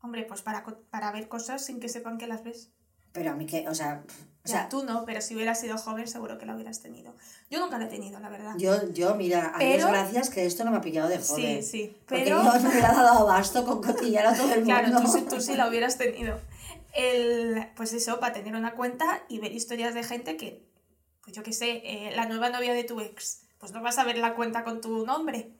[0.00, 2.70] Hombre, pues para, para ver cosas sin que sepan que las ves.
[3.10, 4.04] Pero a mí que, o sea,
[4.44, 7.12] o sea tú no, pero si hubieras sido joven seguro que la hubieras tenido.
[7.50, 8.54] Yo nunca la he tenido, la verdad.
[8.58, 11.32] yo, yo, mira, a Dios Pero- gracias que esto no me ha pillado de sí,
[11.32, 11.62] joven.
[11.64, 11.96] sí.
[12.06, 14.64] Porque Pero, yo no hubiera dado abasto con cotillar a todo el mundo.
[14.66, 16.38] claro, tú, sí- tú sí la hubieras tenido.
[16.94, 20.64] El, pues eso, para tener una cuenta y ver historias de gente que,
[21.22, 24.04] pues yo qué sé, eh, la nueva novia de tu ex, pues no vas a
[24.04, 25.50] ver la cuenta con tu nombre,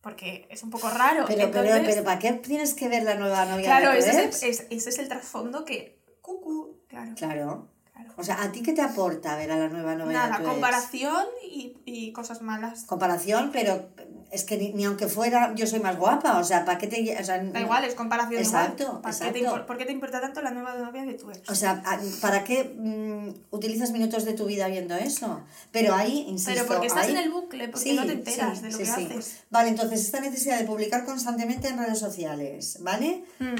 [0.00, 1.24] porque es un poco raro.
[1.26, 4.42] Pero, pero, Entonces, pero, ¿para qué tienes que ver la nueva novia claro, ese es,
[4.42, 5.98] el, es- ese es el trasfondo que...
[6.22, 7.12] Cucu, claro.
[7.16, 7.68] Claro.
[8.02, 8.14] Claro.
[8.16, 11.76] O sea, ¿a ti qué te aporta ver a la nueva de Nada, comparación y,
[11.84, 12.84] y cosas malas.
[12.84, 13.88] Comparación, pero
[14.30, 17.16] es que ni, ni aunque fuera yo soy más guapa, o sea, ¿para qué te...
[17.20, 19.00] O sea, Da igual, es comparación Exacto, igual.
[19.02, 19.66] ¿Para qué te exacto.
[19.66, 21.48] ¿Por qué te importa tanto la nueva novia de tu ex?
[21.50, 25.40] O sea, ¿a- ¿para qué mm, utilizas minutos de tu vida viendo eso?
[25.72, 26.52] Pero ahí, insisto...
[26.54, 28.76] Pero porque estás ahí- en el bucle, porque Sí, no te enteras sí, de lo
[28.78, 29.40] sí, que haces.
[29.50, 33.24] Vale, entonces esta necesidad de publicar constantemente en redes sociales, ¿vale?
[33.40, 33.56] Mm,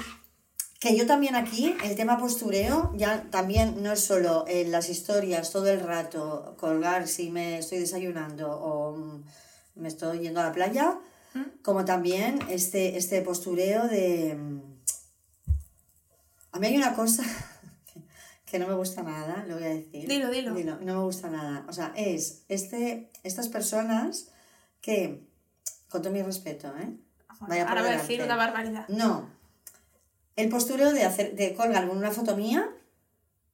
[0.80, 5.52] Que yo también aquí, el tema postureo, ya también no es solo en las historias
[5.52, 9.24] todo el rato, colgar si me estoy desayunando o mm,
[9.74, 10.98] me estoy yendo a la playa,
[11.34, 11.60] ¿Mm?
[11.62, 14.34] como también este, este postureo de...
[14.34, 14.62] mm,
[16.52, 17.24] A mí hay una cosa
[18.46, 20.08] que no me gusta nada, lo voy a decir.
[20.08, 20.54] Dilo, dilo.
[20.80, 21.66] no me gusta nada.
[21.68, 24.28] O sea, es este, estas personas
[24.80, 25.28] que,
[25.90, 26.96] con todo mi respeto, ¿eh?
[27.40, 28.88] Vaya Ahora voy a decir una barbaridad.
[28.88, 29.38] No.
[30.40, 32.68] El postureo de hacer, de colgar una foto mía,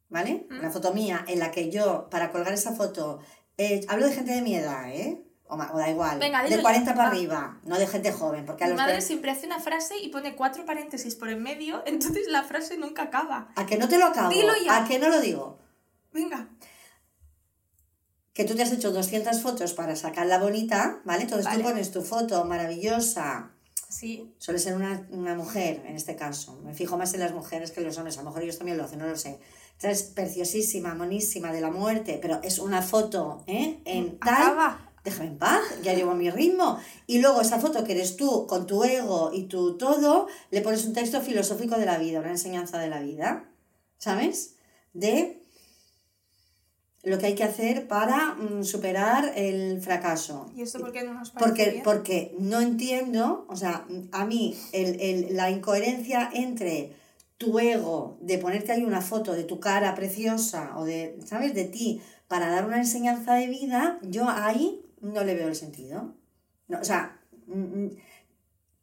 [0.08, 0.46] ¿vale?
[0.48, 0.58] ¿Mm?
[0.60, 3.18] Una foto mía en la que yo, para colgar esa foto,
[3.58, 5.22] eh, hablo de gente de mi edad, ¿eh?
[5.48, 6.18] O, da igual.
[6.18, 7.14] Venga, de dilo 40 ya, para va.
[7.14, 10.08] arriba, no de gente joven, porque a Mi los madre siempre hace una frase y
[10.08, 13.48] pone cuatro paréntesis por en medio, entonces la frase nunca acaba.
[13.56, 14.76] A que no te lo acabo, Dilo ya.
[14.76, 15.58] a que no lo digo.
[16.12, 16.48] Venga.
[18.32, 21.22] Que tú te has hecho 200 fotos para sacarla bonita, ¿vale?
[21.22, 21.58] Entonces Vale.
[21.58, 23.52] tú pones tu foto maravillosa,
[23.88, 24.34] Sí.
[24.38, 26.60] Suele ser una, una mujer, en este caso.
[26.64, 28.16] Me fijo más en las mujeres que en los hombres.
[28.18, 29.38] A lo mejor ellos también lo hacen, no lo sé.
[29.72, 33.80] Entonces, preciosísima, monísima, de la muerte, pero es una foto, ¿eh?
[33.84, 34.34] En tal...
[34.34, 34.82] Acaba.
[35.04, 36.80] Déjame en paz, ya llevo mi ritmo.
[37.06, 40.84] Y luego esa foto que eres tú, con tu ego y tu todo, le pones
[40.84, 43.48] un texto filosófico de la vida, una enseñanza de la vida,
[43.98, 44.56] ¿sabes?
[44.94, 45.45] De
[47.06, 50.50] lo que hay que hacer para mm, superar el fracaso.
[50.56, 51.84] ¿Y esto por qué no nos parece Porque, bien?
[51.84, 56.92] porque no entiendo, o sea, a mí el, el- la incoherencia entre
[57.38, 61.64] tu ego de ponerte ahí una foto de tu cara preciosa o de, ¿sabes?, de
[61.64, 66.14] ti para dar una enseñanza de vida, yo ahí no le veo el sentido.
[66.68, 67.90] No, o sea, mm, mm,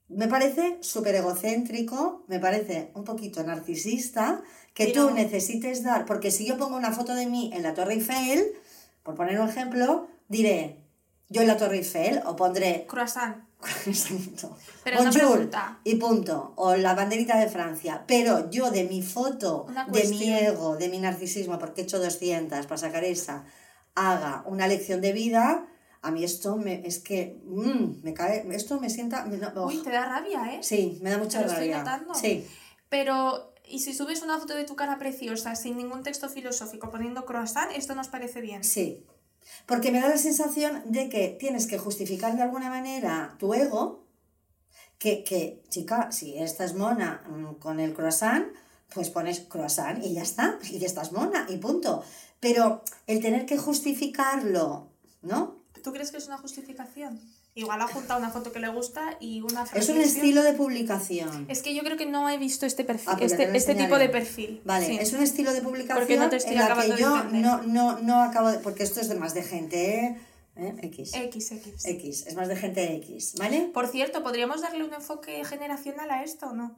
[0.10, 4.42] me parece súper egocéntrico, me parece un poquito narcisista
[4.74, 7.74] que Pero- tú necesites dar, porque si yo pongo una foto de mí en la
[7.74, 8.44] Torre Eiffel,
[9.04, 10.80] por poner un ejemplo, diré,
[11.30, 13.38] yo en la Torre Eiffel, o pondré Croissant.
[13.86, 14.58] Exacto.
[14.84, 15.80] Pero Bonjour, pregunta.
[15.86, 16.54] y punto.
[16.58, 18.04] O la banderita de Francia.
[18.08, 22.66] Pero yo de mi foto, de mi ego, de mi narcisismo, porque he hecho 200
[22.66, 23.46] para sacar esa,
[23.96, 25.66] haga una lección de vida,
[26.04, 29.26] a mí esto me, es que mm, me cae, esto me sienta...
[29.26, 30.60] me- Uy, te da rabia, ¿eh?
[30.62, 31.78] sí, me da mucha Te lo estoy rabia.
[31.80, 32.14] notando.
[32.14, 32.46] Sí,
[32.90, 37.26] Pero, ¿y si subes una foto de tu cara preciosa sin ningún texto filosófico poniendo
[37.26, 38.64] croissant, esto nos parece bien?
[38.64, 39.06] sí.
[39.66, 44.06] Porque me da la sensación de que tienes que justificar de alguna manera tu ego,
[44.98, 48.46] que, que chica, si estás mona mm, con el croissant,
[48.94, 52.04] pues pones croissant y ya está, y ya estás mona y punto.
[52.40, 54.90] Pero el tener que justificarlo,
[55.22, 55.63] ¿no?
[55.84, 57.20] ¿Tú crees que es una justificación?
[57.56, 61.46] Igual ha juntado una foto que le gusta y una Es un estilo de publicación.
[61.50, 63.98] Es que yo creo que no he visto este perfil, Ah, pues este, este tipo
[63.98, 64.62] de perfil.
[64.64, 64.98] Vale, sí.
[65.00, 67.62] es un estilo de publicación Porque no te estoy en la que de yo no,
[67.64, 68.60] no, no acabo de...
[68.60, 70.18] Porque esto es de más de gente, ¿eh?
[70.56, 70.76] ¿Eh?
[70.84, 71.14] X.
[71.16, 71.86] X, X.
[71.86, 73.72] X, es más de gente X, ¿vale?
[73.74, 76.78] Por cierto, ¿podríamos darle un enfoque generacional a esto o no?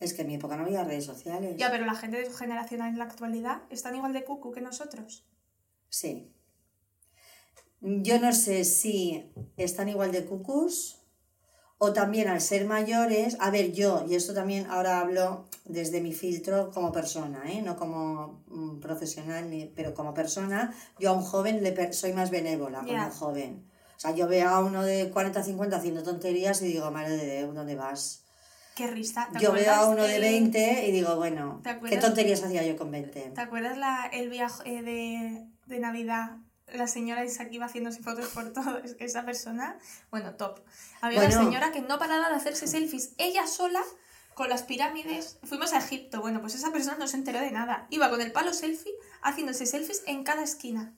[0.00, 1.56] Es que en mi época no había redes sociales.
[1.56, 4.60] Ya, pero la gente de su generación en la actualidad están igual de cucu que
[4.60, 5.24] nosotros.
[5.88, 6.33] Sí.
[7.86, 11.00] Yo no sé si están igual de cucus
[11.76, 16.14] o también al ser mayores, a ver, yo, y esto también ahora hablo desde mi
[16.14, 17.60] filtro como persona, ¿eh?
[17.60, 22.14] no como mm, profesional, ni- pero como persona, yo a un joven le per- soy
[22.14, 23.04] más benévola con Ya.
[23.06, 23.66] un joven.
[23.96, 27.38] O sea, yo veo a uno de 40, 50 haciendo tonterías y digo, madre de
[27.40, 28.24] Dios, ¿dónde vas?
[28.74, 29.28] Qué risa.
[29.30, 32.64] ¿Te Yo veo a uno de el- 20 y digo, bueno, ¿Te ¿qué tonterías hacía
[32.64, 33.20] yo con 20?
[33.34, 36.38] ¿Te acuerdas la, el viaje de, de Navidad?
[36.74, 38.78] La señora esa que iba haciéndose fotos por todo.
[38.84, 39.78] Es que esa persona,
[40.10, 40.60] bueno, top.
[41.00, 41.34] Había Bueno.
[41.36, 43.82] una señora que no paraba de hacerse selfies ella sola
[44.34, 45.38] con las pirámides.
[45.44, 46.20] Fuimos a Egipto.
[46.20, 47.86] Bueno, pues esa persona no se enteró de nada.
[47.90, 50.92] Iba con el palo selfie haciéndose selfies en cada esquina.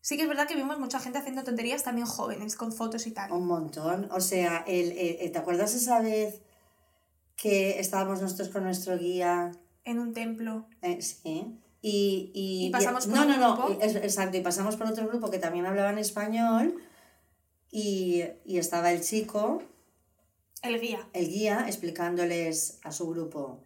[0.00, 3.12] Sí que es verdad que vimos mucha gente haciendo tonterías, también jóvenes, con fotos y
[3.12, 3.30] tal.
[3.32, 4.08] Un montón.
[4.12, 6.40] O sea, el, el- ¿te acuerdas esa vez
[7.36, 9.52] que estábamos nosotros con nuestro guía?
[9.84, 10.66] En un templo.
[10.82, 11.56] Eh, sí.
[11.84, 13.82] Y, y, Y pasamos por no, un no, no, grupo.
[13.84, 16.76] es- exacto, y pasamos por otro grupo que también hablaba en español
[17.70, 19.62] y, y estaba el chico,
[20.62, 21.00] El guía.
[21.12, 23.60] el guía, explicándoles a su grupo.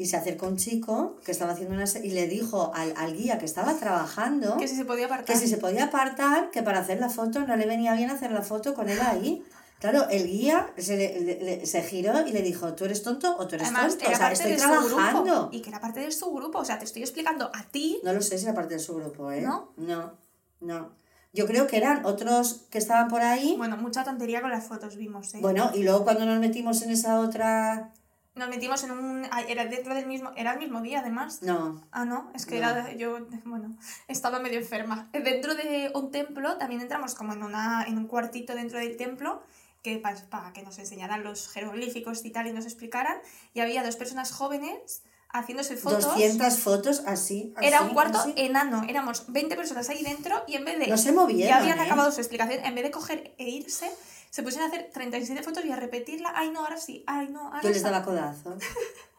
[0.00, 1.84] Y se acercó un chico que estaba haciendo una...
[2.02, 5.26] y le dijo al, al guía que estaba trabajando Que si se podía apartar.
[5.34, 8.30] que si se podía apartar, que para hacer la foto no le venía bien hacer
[8.30, 9.42] la foto con él ahí.
[9.80, 13.46] Claro, el guía se, le- le- se giró y le dijo, ¿tú eres tonto o
[13.46, 14.10] tú eres Además, tonto?
[14.12, 15.22] O sea, estoy trabajando.
[15.22, 15.48] grupo.
[15.52, 16.58] Y que era parte de su grupo.
[16.58, 18.00] O sea, te estoy explicando a ti.
[18.02, 19.40] No lo sé si era parte de su grupo, ¿eh?
[19.40, 19.72] ¿No?
[19.76, 20.14] No,
[20.60, 20.90] no.
[21.32, 23.54] Yo creo que eran otros que estaban por ahí.
[23.56, 25.38] Bueno, mucha tontería con las fotos vimos, ¿eh?
[25.40, 27.92] Bueno, y luego cuando nos metimos en esa otra...
[28.34, 29.28] Nos metimos en un...
[29.46, 30.30] Era dentro del mismo...
[30.36, 31.42] Era el mismo día, además.
[31.42, 32.70] No, Ah, no, es que No.
[32.70, 33.76] era yo, bueno,
[34.08, 35.08] estaba medio enferma.
[35.12, 39.42] Dentro de un templo también entramos como en, una, en un cuartito dentro del templo
[39.88, 43.18] que para, que nos enseñaran los jeroglíficos y tal y nos explicaran.
[43.54, 46.04] Y había dos personas jóvenes haciéndose fotos.
[46.04, 47.54] 200 fotos así.
[47.60, 48.34] Era así, un cuarto así.
[48.36, 50.86] enano, éramos 20 personas ahí dentro y en vez de...
[50.86, 51.82] No se movieron, Ya habían ¿eh?
[51.82, 53.90] acabado su explicación, en vez de coger e irse,
[54.30, 56.32] se pusieron a hacer 37 fotos y a repetirla.
[56.34, 57.84] Ay, no, ahora sí, ay, no, ahora Yo les sí".
[57.84, 58.62] daba codazos.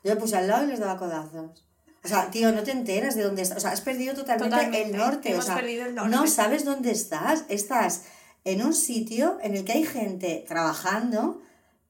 [0.04, 1.66] Yo me puse al lado y les daba codazos.
[2.04, 3.58] O sea, tío, no te enteras de dónde estás.
[3.58, 4.92] O sea, has perdido totalmente, Totalmente.
[4.92, 5.32] el norte.
[5.32, 6.10] Hemos o sea, perdido el norte.
[6.12, 7.44] no sabes dónde estás.
[7.50, 8.04] Estás
[8.46, 11.42] en un sitio en el que hay gente trabajando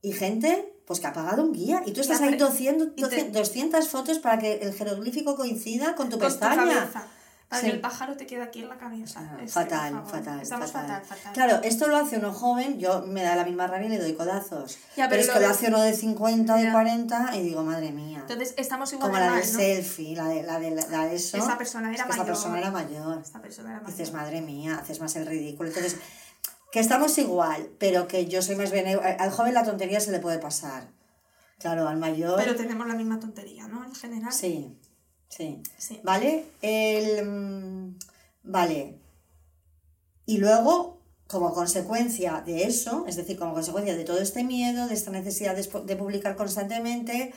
[0.01, 1.83] y gente pues que ha pagado un guía.
[1.85, 5.93] Y tú estás ahí pero- 200, y te- 200 fotos para que el jeroglífico coincida
[5.95, 6.55] con tu con tu pestaña.
[6.65, 7.07] cabeza.
[7.47, 7.67] Para Sí.
[7.67, 9.19] que el pájaro te quede aquí en la cabeza.
[9.21, 11.01] Ah, Es que, fatal, fatal, Estamos fatal.
[11.01, 11.33] fatal, fatal.
[11.33, 14.13] Claro, esto lo hace uno joven, yo me da la misma rabia y le doy
[14.13, 14.77] codazos.
[14.95, 16.71] Ya, pero, pero es lo que lo hace uno de 50, de Ya.
[16.71, 18.19] 40 y digo, madre mía.
[18.21, 19.59] Entonces estamos igual Como de la mal, del ¿no?
[19.59, 21.37] selfie, la de, la de, la de eso.
[21.37, 22.25] Esa persona era Es que mayor.
[22.25, 23.19] Esa persona era mayor.
[23.19, 24.25] Esta persona era Dices, mayor.
[24.27, 25.69] madre mía, haces más el ridículo.
[25.69, 25.97] Entonces,
[26.71, 29.09] que estamos igual, pero que yo soy más benévola.
[29.19, 30.87] Al joven la tontería se le puede pasar.
[31.59, 32.37] Claro, al mayor.
[32.37, 33.83] Pero tenemos la misma tontería, ¿no?
[33.83, 34.31] En general.
[34.31, 34.77] Sí,
[35.27, 35.61] sí.
[35.77, 35.99] Sí.
[36.03, 36.45] ¿Vale?
[36.61, 37.25] El.
[37.25, 37.95] mm,
[38.43, 38.97] Vale.
[40.25, 44.93] Y luego, como consecuencia de eso, es decir, como consecuencia de todo este miedo, de
[44.93, 47.33] esta necesidad de publicar constantemente,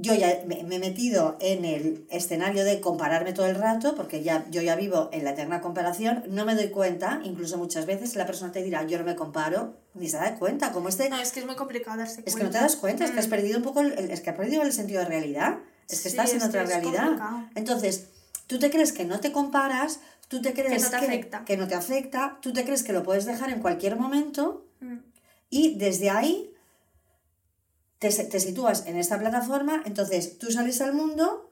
[0.00, 4.22] yo ya me, me he metido en el escenario de compararme todo el rato, porque
[4.22, 8.14] ya, yo ya vivo en la eterna comparación, no me doy cuenta, incluso muchas veces
[8.16, 11.10] la persona te dirá, yo no me comparo, ni se da cuenta, como este...
[11.10, 12.30] No, es que es muy complicado darse cuenta.
[12.30, 13.30] Es que no te das cuenta, es que has Mm.
[13.30, 16.16] perdido un poco, el, es que has perdido el sentido de realidad, es que Sí,
[16.16, 17.02] estás en es otra es realidad.
[17.04, 17.42] complicado.
[17.56, 18.04] Entonces,
[18.46, 21.44] tú te crees que no te comparas, tú te crees no te afecta.
[21.44, 24.98] que no te afecta, tú te crees que lo puedes dejar en cualquier momento Mm.
[25.50, 26.52] y desde ahí
[27.98, 31.50] te, te sitúas en esta plataforma, entonces tú sales al mundo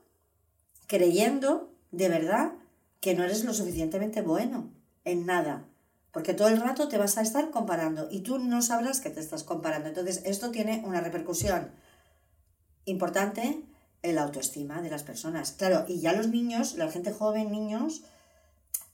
[0.86, 2.53] creyendo de verdad
[3.01, 4.70] que no eres lo suficientemente bueno
[5.05, 5.68] en nada.
[6.12, 9.20] Porque todo el rato te vas a estar comparando y tú no sabrás que te
[9.20, 9.88] estás comparando.
[9.88, 11.70] Entonces, esto tiene una repercusión
[12.86, 13.62] importante
[14.03, 15.53] en la autoestima de las personas.
[15.53, 18.03] Claro, y ya los niños, la gente joven, niños,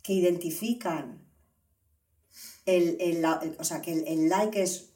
[0.02, 1.20] que identifican
[2.66, 3.24] el, el-
[3.58, 4.91] o sea, que el, el like es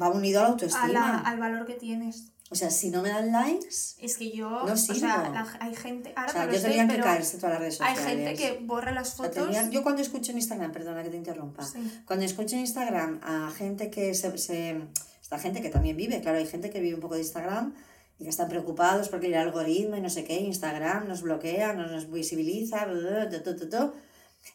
[0.00, 0.88] va unido a la A autoestima.
[0.88, 2.24] la- al valor que tienes.
[2.52, 3.68] O sea, si no me dan likes,
[4.00, 4.98] Es que yo, No o sirvo.
[5.00, 7.80] sea, la- hay gente, ahora o sea, yo sé, tendrían que caerse todas las redes
[7.80, 8.26] hay sociales.
[8.26, 9.34] gente que borra las O fotos.
[9.34, 11.78] tendrían- Yo cuando escucho en Instagram, perdona que te interrumpa, Sí.
[12.04, 14.82] cuando escucho en Instagram a gente que se, se-
[15.22, 17.72] Esta gente que también vive, claro, hay gente que vive un poco de Instagram
[18.18, 21.86] y que están preocupados porque el algoritmo y no sé qué, Instagram nos bloquea, no
[21.86, 23.92] nos visibiliza, bla, bla, bla,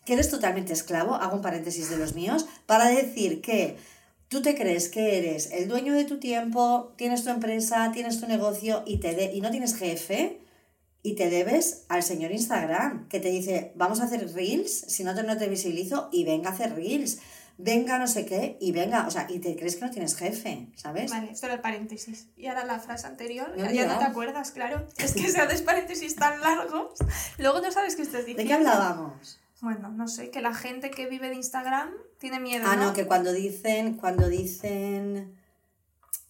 [0.03, 3.77] que eres totalmente esclavo, hago un paréntesis de los míos, para decir que
[4.29, 8.27] tú te crees que eres el dueño de tu tiempo, tienes tu empresa, tienes tu
[8.27, 10.41] negocio y, te de- y no tienes jefe
[11.03, 15.13] y te debes al señor Instagram, que te dice, vamos a hacer reels, si no
[15.13, 17.19] te, no te visibilizo, y venga a hacer reels,
[17.59, 20.67] venga no sé qué, y venga, o sea, y te crees que no tienes jefe,
[20.75, 21.11] ¿sabes?
[21.11, 22.27] Vale, esto era el paréntesis.
[22.35, 24.87] Y ahora la frase anterior, ya, ya no te acuerdas, claro.
[24.97, 26.95] Es que se haces paréntesis tan largos,
[27.37, 28.41] luego no sabes qué estás diciendo.
[28.41, 29.39] ¿De qué hablábamos?
[29.61, 31.89] Bueno, no sé, que la gente que vive de Instagram
[32.19, 32.87] tiene miedo, Ah, ¿no?
[32.87, 35.35] no, que cuando dicen, cuando dicen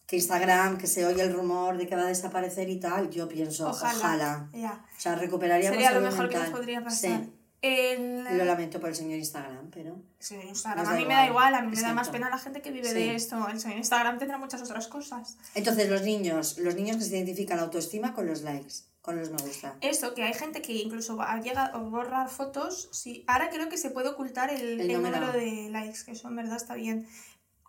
[0.05, 3.28] que Instagram, que se oye el rumor de que va a desaparecer y tal, yo
[3.28, 3.97] pienso, Ojalá.
[3.97, 4.49] ojalá.
[4.53, 4.86] Ya.
[4.95, 6.51] O sea, recuperaríamos Sería lo mejor que nos mental.
[6.59, 7.23] podría pasar.
[7.23, 7.32] Sí,
[7.63, 8.38] El...
[8.38, 9.99] lo lamento por el señor Instagram, pero...
[10.19, 10.86] Sí, Instagram.
[10.88, 11.55] A mí me da igual.
[11.55, 12.93] a mí me da más pena la gente que vive Sí.
[12.93, 13.47] de esto.
[13.49, 15.38] El señor Instagram tendrá muchas otras cosas.
[15.55, 18.76] Entonces, los niños, los niños que se identifican la autoestima con los likes,
[19.06, 19.76] con los me gusta.
[19.82, 22.89] Eso, que hay gente que incluso llega a borrar fotos.
[22.91, 25.32] Sí, ahora creo que se puede ocultar el, El el número.
[25.32, 27.08] de likes, que eso en verdad está bien.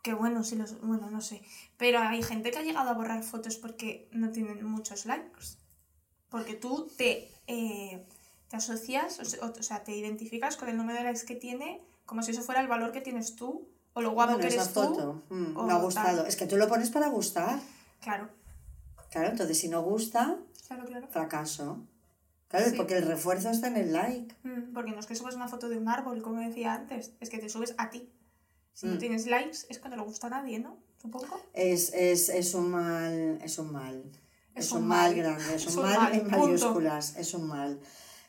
[0.02, 0.80] Que bueno, si los.
[0.80, 1.42] Bueno, no sé.
[1.76, 5.56] Pero hay gente que ha llegado a borrar fotos porque no tienen muchos likes.
[6.30, 8.04] Porque tú te, eh,
[8.48, 11.36] te asocias, o se- o, o sea, te identificas con el número de likes que
[11.36, 14.54] tiene como si eso fuera el valor que tienes tú o lo guapo Bueno, que
[14.54, 14.80] esa eres tú.
[14.80, 15.84] foto, mm, o me ha tal.
[15.84, 16.26] gustado.
[16.26, 17.58] Es que tú lo pones para gustar.
[18.00, 18.28] Claro,
[19.10, 20.36] Claro, entonces si no gusta,
[20.66, 21.08] claro, claro.
[21.08, 21.86] fracaso.
[22.48, 22.76] Claro, Sí.
[22.76, 24.34] porque el refuerzo está en el like.
[24.44, 27.28] Mm, Porque no es que subes una foto de un árbol, como decía antes, es
[27.28, 28.08] que te subes a ti.
[28.72, 28.98] Si no Mm.
[28.98, 30.78] tienes likes, es que no le gusta a nadie, ¿no?
[31.02, 31.40] Supongo.
[31.54, 34.04] Es, es, es un mal, es un mal.
[34.54, 35.14] Es, Es un un mal, mal.
[35.16, 36.38] grande, es, Es un mal, mal, en punto.
[36.38, 37.80] mayúsculas, es un mal.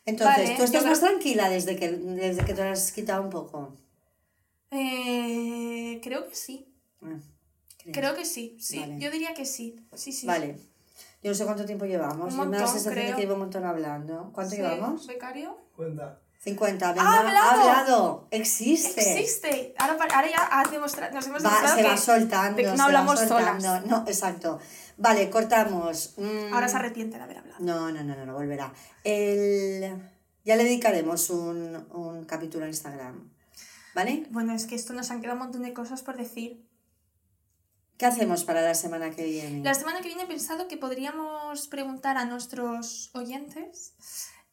[0.06, 3.30] Entonces, Vale, tú estás más tranquila desde que, desde que te lo has quitado un
[3.30, 3.74] poco.
[4.72, 6.68] Eh, creo que sí.
[7.02, 7.20] Ah,
[7.78, 7.94] creo.
[7.94, 8.58] Creo que sí.
[8.60, 9.00] Sí, Vale.
[9.00, 9.76] yo diría que sí.
[9.96, 10.26] Sí, sí.
[10.28, 10.58] Vale.
[11.24, 12.34] Yo no sé cuánto tiempo llevamos.
[12.34, 13.16] Un me da la montón, sensación de creo.
[13.16, 14.32] que llevo un montón hablando.
[14.34, 15.08] ¿Cuánto Sí, llevamos?
[15.08, 15.58] ¿Becario?
[15.76, 16.20] Cuenta.
[16.40, 16.94] 50.
[16.94, 17.38] Venga, ¡Ha hablado!
[17.38, 18.28] ha hablado.
[18.32, 19.02] Existe.
[19.20, 19.74] Existe.
[19.80, 22.58] Ahora, ahora ya ha demostrado, nos hemos Va, demostrado se que va soltando.
[22.58, 23.62] de no se va hablamos soltando.
[23.62, 23.86] solas.
[23.88, 24.60] No, exacto.
[24.98, 26.14] Vale, cortamos.
[26.18, 27.58] Mm, ahora se arrepiente de haber hablado.
[27.64, 28.72] No, no, no, no, no volverá.
[29.04, 30.12] El...
[30.46, 33.30] Ya le dedicaremos un, un capítulo a Instagram.
[33.96, 34.28] ¿Vale?
[34.30, 36.67] Bueno, es que esto nos han quedado un montón de cosas por decir.
[37.98, 39.64] ¿Qué hacemos para la semana que viene?
[39.64, 43.94] La semana que viene he pensado que podríamos preguntar a nuestros oyentes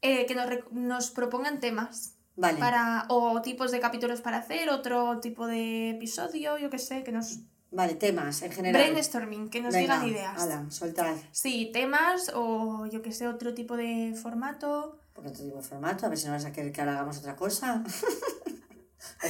[0.00, 2.58] eh, que nos, nos propongan temas Vale.
[2.58, 7.12] para o tipos de capítulos para hacer, otro tipo de episodio, yo qué sé, que
[7.12, 7.40] nos
[7.70, 8.80] Vale, temas en general.
[8.90, 10.40] brainstorming, que nos Venga, digan ideas.
[10.40, 11.14] hala, soltad.
[11.32, 14.98] Sí, temas o yo que sé, otro tipo de formato.
[15.12, 17.18] Porque otro tipo de formato, a ver si no vas a querer que ahora hagamos
[17.18, 17.82] otra cosa.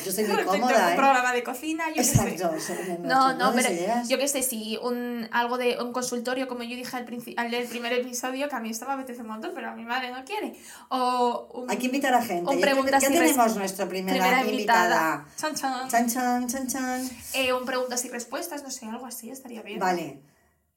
[0.04, 0.96] Yo estoy muy cómoda, un ¿eh?
[0.96, 2.28] programa de cocina, yo sé.
[2.28, 2.52] Exacto.
[2.88, 4.08] me- me- No, no, pero ideas.
[4.08, 7.06] yo qué sé, si un, algo de un consultorio, como yo dije al,
[7.36, 9.84] al del primer episodio, que a mí esto me apetece un montón, pero a mi
[9.84, 10.54] madre no quiere.
[10.88, 12.50] O un, Hay que invitar a gente.
[12.50, 15.24] o Ya, preguntas ya y res- tenemos nuestra primera, primera invitada.
[15.24, 15.26] invitada.
[15.36, 15.88] Chan, chan.
[15.88, 17.10] Chan, chan, chan, chan.
[17.34, 19.78] Eh, un preguntas y respuestas, no sé, algo así, estaría bien.
[19.78, 20.20] Vale.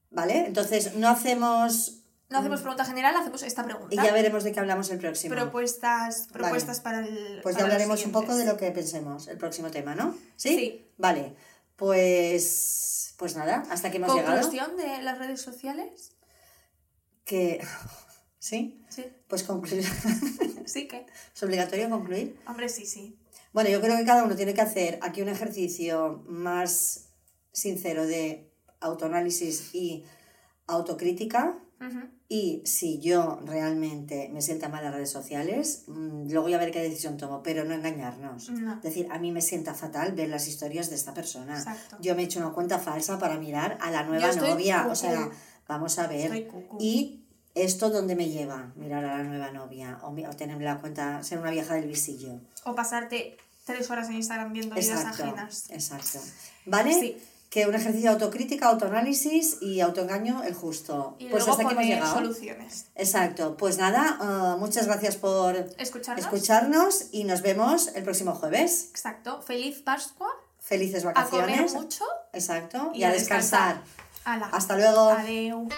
[0.10, 1.95] Vale, entonces no hacemos...
[2.30, 3.94] No hacemos pregunta general, hacemos esta pregunta.
[3.94, 5.34] Y ya veremos de qué hablamos el próximo.
[5.34, 7.40] Propuestas, propuestas para el.
[7.42, 10.14] Pues ya para hablaremos un poco de lo que pensemos, el próximo tema, ¿no?
[10.36, 10.56] ¿Sí?
[10.56, 10.92] Sí.
[10.98, 11.36] Vale,
[11.78, 14.42] pues, pues nada, hasta aquí hemos llegado.
[14.42, 16.12] Conclusión de las redes sociales.
[17.24, 17.66] Que,
[18.40, 18.84] ¿sí?
[18.90, 19.86] Sí, Pues concluir.
[20.66, 21.06] sí que.
[21.34, 22.38] ¿Es obligatorio concluir?
[22.46, 23.18] Hombre, sí, sí.
[23.54, 27.10] Bueno, yo creo que cada uno tiene que hacer aquí un ejercicio más
[27.54, 28.52] sincero de
[28.82, 30.04] autoanálisis y
[30.68, 31.58] autocrítica.
[31.80, 32.00] Ujú.
[32.30, 36.72] Y si yo realmente me sienta mal en las redes sociales, mm, luego ya ver
[36.72, 38.50] qué decisión tomo, pero no engañarnos.
[38.50, 38.76] No.
[38.78, 41.58] Es decir, a mí me sienta fatal ver las historias de esta persona.
[41.58, 41.98] Exacto.
[42.02, 44.80] Yo me he hecho una cuenta falsa para mirar a la nueva novia.
[44.80, 44.92] cucú.
[44.92, 45.30] O sea,
[45.68, 46.50] vamos a ver.
[46.80, 47.22] Y
[47.56, 51.40] esto dónde me lleva, mirar a la nueva novia o, o tener la cuenta, ser
[51.40, 52.40] una vieja del visillo.
[52.66, 55.70] O pasarte tres horas en Instagram viendo vidas Exacto, ajenas.
[55.70, 56.20] exacto.
[56.66, 56.94] ¿Vale?
[56.94, 57.18] Sí.
[57.50, 61.16] Que un ejercicio de autocrítica, autoanálisis y autoengaño el justo.
[61.18, 62.86] Y pues luego hasta aquí hemos soluciones.
[62.95, 63.56] Exacto.
[63.56, 66.26] Pues nada, eh, muchas gracias por Escucharnos.
[66.26, 68.88] escucharnos y nos vemos el próximo jueves.
[68.91, 69.41] Exacto.
[69.41, 70.30] Feliz Pascua.
[70.60, 71.74] Felices A comer vacaciones.
[71.74, 72.04] mucho.
[72.34, 72.91] Exacto.
[72.93, 73.82] Y, Y a descansar.
[74.26, 74.50] Ala.
[74.52, 75.10] Hasta luego.
[75.10, 75.70] Adeu.